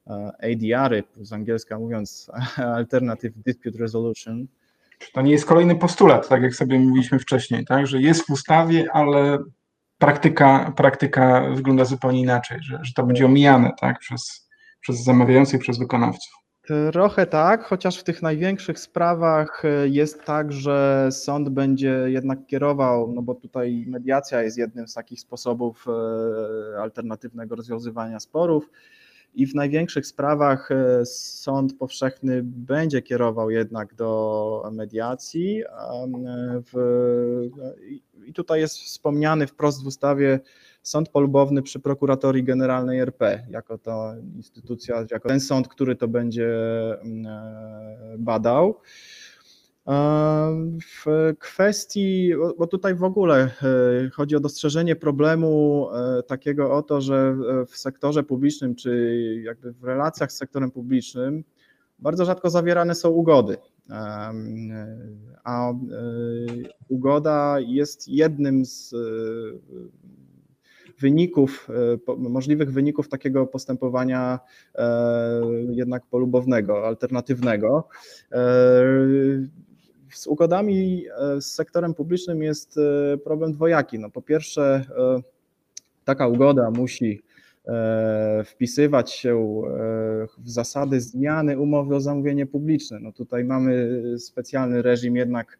e, 0.07 0.31
ADR-y, 0.43 1.03
z 1.21 1.33
angielska 1.33 1.79
mówiąc 1.79 2.31
Alternative 2.57 3.33
Dispute 3.45 3.77
Resolution. 3.79 4.47
To 5.13 5.21
nie 5.21 5.31
jest 5.31 5.45
kolejny 5.45 5.75
postulat, 5.75 6.27
tak 6.29 6.41
jak 6.41 6.55
sobie 6.55 6.79
mówiliśmy 6.79 7.19
wcześniej, 7.19 7.65
tak? 7.65 7.87
że 7.87 8.01
jest 8.01 8.27
w 8.27 8.29
ustawie, 8.29 8.87
ale 8.93 9.37
praktyka, 9.97 10.73
praktyka 10.77 11.49
wygląda 11.55 11.85
zupełnie 11.85 12.21
inaczej, 12.21 12.57
że, 12.61 12.79
że 12.81 12.93
to 12.93 13.03
będzie 13.03 13.25
omijane 13.25 13.71
tak? 13.79 13.99
przez, 13.99 14.49
przez 14.81 15.03
zamawiających, 15.03 15.61
przez 15.61 15.79
wykonawców. 15.79 16.44
Trochę 16.91 17.25
tak, 17.25 17.63
chociaż 17.63 17.99
w 17.99 18.03
tych 18.03 18.21
największych 18.21 18.79
sprawach 18.79 19.65
e, 19.65 19.87
jest 19.87 20.23
tak, 20.23 20.51
że 20.51 21.07
sąd 21.11 21.49
będzie 21.49 22.03
jednak 22.05 22.45
kierował, 22.45 23.11
no 23.13 23.21
bo 23.21 23.35
tutaj 23.35 23.85
mediacja 23.87 24.41
jest 24.41 24.57
jednym 24.57 24.87
z 24.87 24.93
takich 24.93 25.19
sposobów 25.19 25.85
e, 25.87 26.81
alternatywnego 26.81 27.55
rozwiązywania 27.55 28.19
sporów. 28.19 28.69
I 29.35 29.47
w 29.47 29.55
największych 29.55 30.07
sprawach 30.07 30.71
e, 30.71 31.05
sąd 31.05 31.77
powszechny 31.77 32.41
będzie 32.43 33.01
kierował 33.01 33.49
jednak 33.49 33.95
do 33.95 34.69
mediacji. 34.71 35.63
I 38.25 38.33
tutaj 38.33 38.59
jest 38.59 38.77
wspomniany 38.79 39.47
wprost 39.47 39.83
w 39.83 39.87
ustawie 39.87 40.39
sąd 40.85 41.09
polubowny 41.09 41.61
przy 41.61 41.79
Prokuratorii 41.79 42.43
Generalnej 42.43 42.99
RP, 42.99 43.47
jako 43.49 43.77
ta 43.77 44.15
instytucja, 44.35 45.05
jako 45.11 45.29
ten 45.29 45.39
sąd, 45.39 45.67
który 45.67 45.95
to 45.95 46.07
będzie 46.07 46.47
mm, 47.01 47.25
e, 47.25 48.15
badał. 48.17 48.79
W 51.05 51.33
kwestii, 51.39 52.33
bo 52.57 52.67
tutaj 52.67 52.95
w 52.95 53.03
ogóle 53.03 53.43
e, 53.43 53.49
chodzi 54.09 54.35
o 54.35 54.39
dostrzeżenie 54.39 54.95
problemu 54.95 55.87
e, 55.93 56.23
takiego 56.23 56.73
oto, 56.73 57.01
że 57.01 57.35
w 57.67 57.77
sektorze 57.77 58.23
publicznym, 58.23 58.75
czy 58.75 59.19
jakby 59.43 59.71
w 59.71 59.83
relacjach 59.83 60.31
z 60.31 60.37
sektorem 60.37 60.71
publicznym, 60.71 61.43
bardzo 61.99 62.25
rzadko 62.25 62.49
zawierane 62.49 62.95
są 62.95 63.09
ugody. 63.09 63.57
A 65.43 65.73
ugoda 66.89 67.59
jest 67.59 68.07
jednym 68.07 68.65
z 68.65 68.95
wyników, 70.99 71.69
e, 72.07 72.17
możliwych 72.17 72.71
wyników 72.71 73.09
takiego 73.09 73.47
postępowania 73.47 74.39
e, 74.75 75.41
jednak 75.69 76.05
polubownego, 76.05 76.87
alternatywnego. 76.87 77.87
E, 78.31 78.37
z 80.13 80.27
ugodami 80.27 81.05
z 81.39 81.45
sektorem 81.45 81.93
publicznym 81.93 82.43
jest 82.43 82.75
problem 83.23 83.53
dwojaki. 83.53 83.99
No 83.99 84.09
po 84.09 84.21
pierwsze, 84.21 84.85
taka 86.05 86.27
ugoda 86.27 86.71
musi 86.71 87.21
wpisywać 88.45 89.11
się 89.11 89.61
w 90.37 90.49
zasady 90.49 91.01
zmiany 91.01 91.59
umowy 91.59 91.95
o 91.95 92.01
zamówienie 92.01 92.45
publiczne. 92.45 92.99
No 92.99 93.11
tutaj 93.11 93.43
mamy 93.43 94.01
specjalny 94.19 94.81
reżim 94.81 95.15
jednak 95.15 95.57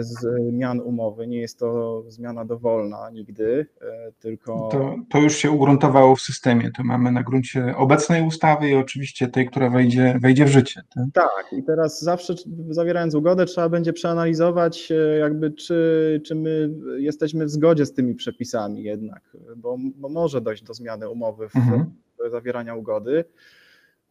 zmian 0.00 0.80
umowy. 0.80 1.26
Nie 1.26 1.40
jest 1.40 1.58
to 1.58 2.02
zmiana 2.08 2.44
dowolna 2.44 3.10
nigdy, 3.10 3.66
e, 3.80 4.12
tylko. 4.20 4.68
To, 4.72 4.96
to, 5.10 5.18
już 5.18 5.36
się 5.36 5.50
ugruntowało 5.50 6.16
w 6.16 6.20
systemie. 6.20 6.70
To 6.76 6.84
mamy 6.84 7.12
na 7.12 7.22
gruncie 7.22 7.76
obecnej 7.76 8.22
ustawy 8.22 8.68
i 8.68 8.74
oczywiście 8.74 9.28
tej, 9.28 9.46
która 9.46 9.70
wejdzie, 9.70 10.18
wejdzie 10.22 10.44
w 10.44 10.48
życie. 10.48 10.82
Tak? 10.94 11.04
tak, 11.14 11.58
i 11.58 11.62
teraz 11.62 12.02
zawsze 12.02 12.34
zawierając 12.68 13.14
ugodę, 13.14 13.46
trzeba 13.46 13.68
będzie 13.68 13.92
przeanalizować, 13.92 14.92
e, 14.92 15.18
jakby 15.18 15.50
czy, 15.50 16.20
czy 16.24 16.34
my 16.34 16.70
jesteśmy 16.98 17.44
w 17.44 17.50
zgodzie 17.50 17.86
z 17.86 17.92
tymi 17.92 18.14
przepisami 18.14 18.82
jednak, 18.82 19.36
bo, 19.56 19.76
bo 19.96 20.08
może 20.08 20.40
dojść 20.40 20.62
do 20.62 20.74
zmiany 20.74 21.08
umowy 21.08 21.48
w, 21.48 21.56
mhm. 21.56 21.92
zawierania 22.30 22.74
ugody. 22.74 23.24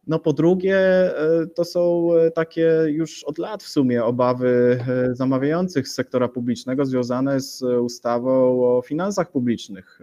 No 0.06 0.18
po 0.18 0.32
drugie, 0.32 0.76
e, 0.78 1.46
to 1.54 1.64
są 1.64 2.10
e, 2.14 2.30
takie 2.30 2.84
już 2.88 3.24
od 3.24 3.38
lat 3.38 3.62
w 3.62 3.68
sumie 3.68 4.04
obawy 4.04 4.78
e, 4.88 5.14
zamawiających 5.14 5.88
z 5.88 5.94
sektora 5.94 6.28
publicznego 6.28 6.86
związane 6.86 7.40
z 7.40 7.62
ustawą 7.62 8.30
o 8.64 8.82
finansach 8.82 9.30
publicznych, 9.30 10.00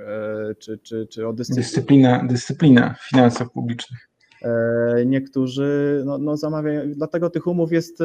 czy, 0.59 0.77
czy, 0.77 1.07
czy 1.07 1.27
o 1.27 1.33
dyscyplinie. 1.33 1.63
Dyscyplina, 1.63 2.27
dyscyplina 2.29 2.95
finansów 3.09 3.51
publicznych. 3.51 4.09
Niektórzy 5.05 6.01
no, 6.05 6.17
no 6.17 6.37
zamawiają, 6.37 6.91
dlatego 6.95 7.29
tych 7.29 7.47
umów 7.47 7.71
jest, 7.71 8.03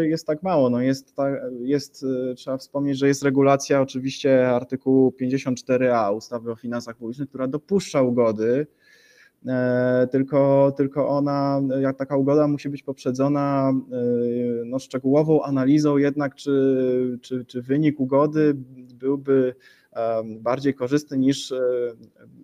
jest 0.00 0.26
tak 0.26 0.42
mało. 0.42 0.70
No 0.70 0.80
jest, 0.80 1.14
jest, 1.60 2.04
trzeba 2.36 2.56
wspomnieć, 2.56 2.98
że 2.98 3.08
jest 3.08 3.22
regulacja 3.22 3.80
oczywiście 3.80 4.48
artykułu 4.48 5.14
54a 5.22 6.16
ustawy 6.16 6.52
o 6.52 6.56
finansach 6.56 6.96
publicznych, 6.96 7.28
która 7.28 7.46
dopuszcza 7.46 8.02
ugody 8.02 8.66
tylko, 10.10 10.72
tylko 10.76 11.08
ona, 11.08 11.60
jak 11.80 11.96
taka 11.96 12.16
ugoda 12.16 12.48
musi 12.48 12.68
być 12.68 12.82
poprzedzona 12.82 13.70
e, 13.70 14.64
no, 14.64 14.78
szczegółową 14.78 15.42
analizą 15.42 15.96
jednak, 15.96 16.34
czy, 16.34 17.18
czy, 17.22 17.44
czy 17.44 17.62
wynik 17.62 18.00
ugody 18.00 18.54
byłby 18.94 19.54
bardziej 20.40 20.74
korzystny 20.74 21.18
niż 21.18 21.52
e, 21.52 21.60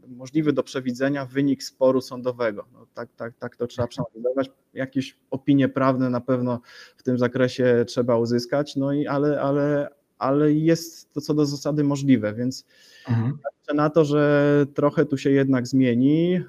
możliwy 0.09 0.53
do 0.53 0.62
przewidzenia 0.62 1.26
wynik 1.26 1.62
sporu 1.62 2.01
sądowego. 2.01 2.66
No, 2.72 2.86
tak, 2.95 3.09
tak, 3.16 3.34
tak 3.38 3.57
to 3.57 3.66
trzeba 3.66 3.88
przeanalizować. 3.88 4.51
Jakieś 4.74 5.18
opinie 5.30 5.68
prawne 5.68 6.11
na 6.11 6.20
pewno 6.20 6.61
w 6.97 7.03
tym 7.03 7.18
zakresie 7.18 7.84
trzeba 7.88 8.16
uzyskać, 8.16 8.76
no 8.76 8.92
i 8.92 9.07
ale, 9.07 9.40
ale, 9.40 9.88
ale 10.18 10.52
jest 10.52 11.12
to 11.12 11.20
co 11.20 11.34
do 11.34 11.46
zasady 11.46 11.84
możliwe, 11.84 12.34
więc 12.34 12.64
mhm. 13.08 13.38
na 13.74 13.90
to, 13.90 14.04
że 14.04 14.66
trochę 14.74 15.04
tu 15.04 15.18
się 15.18 15.30
jednak 15.30 15.66
zmieni. 15.66 16.30
Yy, 16.30 16.42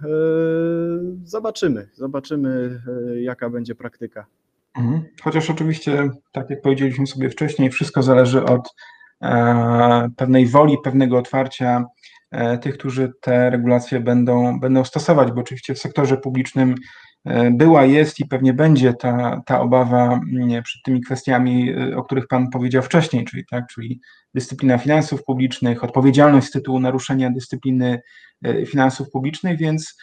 zobaczymy, 1.23 1.89
zobaczymy, 1.93 2.81
yy, 2.87 3.21
jaka 3.21 3.49
będzie 3.49 3.75
praktyka. 3.75 4.25
Mhm. 4.75 5.03
Chociaż 5.23 5.49
oczywiście, 5.49 6.09
tak 6.31 6.49
jak 6.49 6.61
powiedzieliśmy 6.61 7.07
sobie 7.07 7.29
wcześniej, 7.29 7.69
wszystko 7.69 8.03
zależy 8.03 8.45
od 8.45 8.75
e, 9.21 10.09
pewnej 10.17 10.47
woli, 10.47 10.77
pewnego 10.83 11.17
otwarcia 11.17 11.85
e, 12.31 12.57
tych, 12.57 12.77
którzy 12.77 13.11
te 13.21 13.49
regulacje 13.49 13.99
będą, 13.99 14.59
będą 14.59 14.83
stosować, 14.83 15.31
bo 15.31 15.41
oczywiście 15.41 15.73
w 15.73 15.79
sektorze 15.79 16.17
publicznym 16.17 16.75
była, 17.51 17.85
jest 17.85 18.19
i 18.19 18.25
pewnie 18.25 18.53
będzie 18.53 18.93
ta, 18.93 19.41
ta 19.45 19.61
obawa 19.61 20.19
mm, 20.33 20.63
przed 20.63 20.83
tymi 20.83 21.01
kwestiami, 21.01 21.73
e, 21.73 21.97
o 21.97 22.03
których 22.03 22.27
Pan 22.27 22.49
powiedział 22.49 22.83
wcześniej, 22.83 23.25
czyli, 23.25 23.43
tak, 23.51 23.67
czyli 23.67 23.99
dyscyplina 24.33 24.77
finansów 24.77 25.23
publicznych, 25.23 25.83
odpowiedzialność 25.83 26.47
z 26.47 26.51
tytułu 26.51 26.79
naruszenia 26.79 27.29
dyscypliny 27.31 28.01
e, 28.43 28.65
finansów 28.65 29.09
publicznych, 29.09 29.57
więc 29.57 29.97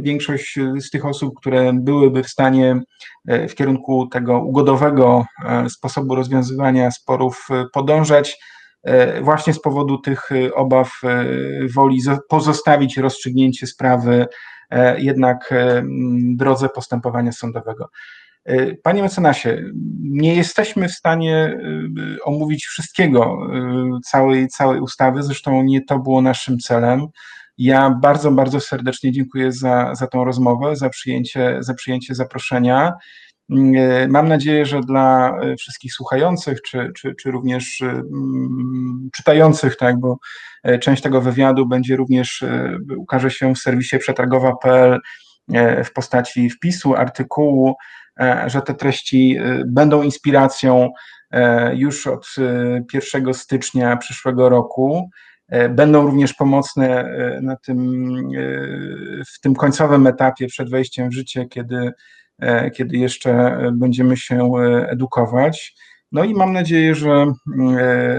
większość 0.00 0.58
z 0.80 0.90
tych 0.90 1.06
osób, 1.06 1.34
które 1.40 1.72
byłyby 1.72 2.22
w 2.22 2.28
stanie 2.28 2.80
w 3.48 3.54
kierunku 3.54 4.06
tego 4.06 4.40
ugodowego 4.40 5.24
sposobu 5.68 6.14
rozwiązywania 6.14 6.90
sporów 6.90 7.48
podążać, 7.72 8.38
właśnie 9.22 9.54
z 9.54 9.60
powodu 9.60 9.98
tych 9.98 10.30
obaw 10.54 11.00
woli 11.74 12.00
pozostawić 12.28 12.96
rozstrzygnięcie 12.96 13.66
sprawy 13.66 14.26
E, 14.61 14.61
jednak 14.98 15.52
e, 15.52 15.82
drodze 16.36 16.68
postępowania 16.68 17.32
sądowego. 17.32 17.88
E, 18.44 18.74
panie 18.74 19.02
mecenasie, 19.02 19.62
nie 20.00 20.34
jesteśmy 20.34 20.88
w 20.88 20.92
stanie 20.92 21.58
omówić 22.24 22.64
wszystkiego, 22.64 23.38
całej, 24.04 24.48
całej 24.48 24.80
ustawy, 24.80 25.22
zresztą 25.22 25.62
nie 25.62 25.84
to 25.84 25.98
było 25.98 26.22
naszym 26.22 26.58
celem. 26.58 27.06
Ja 27.58 27.90
bardzo, 28.02 28.30
bardzo 28.30 28.60
serdecznie 28.60 29.12
dziękuję 29.12 29.52
za, 29.52 29.94
za 29.94 30.06
tą 30.06 30.24
rozmowę, 30.24 30.76
za 30.76 30.88
przyjęcie, 30.88 31.56
za 31.60 31.74
przyjęcie 31.74 32.14
zaproszenia. 32.14 32.92
Mm, 33.50 34.10
mam 34.10 34.28
nadzieję, 34.28 34.66
że 34.66 34.80
dla 34.80 35.36
wszystkich 35.58 35.92
słuchających, 35.92 36.62
czy, 36.62 36.92
czy, 36.96 37.14
czy 37.14 37.30
również 37.30 37.82
mm, 37.82 39.08
czytających, 39.12 39.76
tak, 39.76 40.00
bo 40.00 40.18
E, 40.62 40.78
część 40.78 41.02
tego 41.02 41.20
wywiadu 41.20 41.66
będzie 41.66 41.96
również, 41.96 42.42
e, 42.42 42.78
ukaże 42.96 43.30
się 43.30 43.54
w 43.54 43.58
serwisie 43.58 43.98
przetargowa.pl 43.98 45.00
e, 45.52 45.84
w 45.84 45.92
postaci 45.92 46.50
wpisu, 46.50 46.94
artykułu, 46.94 47.74
że 48.46 48.62
te 48.62 48.74
treści 48.74 49.38
będą 49.66 50.02
inspiracją 50.02 50.90
już 51.72 52.06
od 52.06 52.26
1 52.94 53.34
stycznia 53.34 53.96
przyszłego 53.96 54.48
roku. 54.48 55.10
Będą 55.70 56.06
również 56.06 56.34
pomocne 56.34 57.14
na 57.42 57.56
tym, 57.56 58.02
w 59.34 59.40
tym 59.40 59.54
końcowym 59.54 60.06
etapie 60.06 60.46
przed 60.46 60.70
wejściem 60.70 61.10
w 61.10 61.14
życie, 61.14 61.46
kiedy, 61.46 61.92
kiedy 62.74 62.96
jeszcze 62.96 63.58
będziemy 63.72 64.16
się 64.16 64.52
edukować. 64.88 65.74
No 66.12 66.24
i 66.24 66.34
mam 66.34 66.52
nadzieję, 66.52 66.94
że 66.94 67.32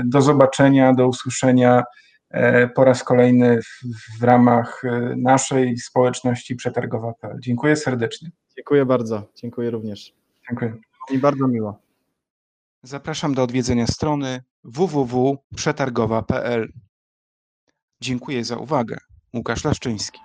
do 0.05 0.21
zobaczenia, 0.21 0.93
do 0.93 1.07
usłyszenia 1.07 1.83
po 2.75 2.83
raz 2.83 3.03
kolejny 3.03 3.59
w, 3.61 3.79
w 4.19 4.23
ramach 4.23 4.81
naszej 5.17 5.77
społeczności 5.77 6.55
przetargowa.pl. 6.55 7.39
Dziękuję 7.39 7.75
serdecznie. 7.75 8.31
Dziękuję 8.55 8.85
bardzo. 8.85 9.29
Dziękuję 9.35 9.71
również. 9.71 10.13
Dziękuję. 10.49 10.75
Mi 11.11 11.19
bardzo 11.19 11.47
miło. 11.47 11.79
Zapraszam 12.83 13.33
do 13.33 13.43
odwiedzenia 13.43 13.87
strony 13.87 14.41
www.przetargowa.pl. 14.63 16.73
Dziękuję 18.01 18.43
za 18.43 18.57
uwagę. 18.57 18.97
Łukasz 19.33 19.63
Laszczyński. 19.63 20.19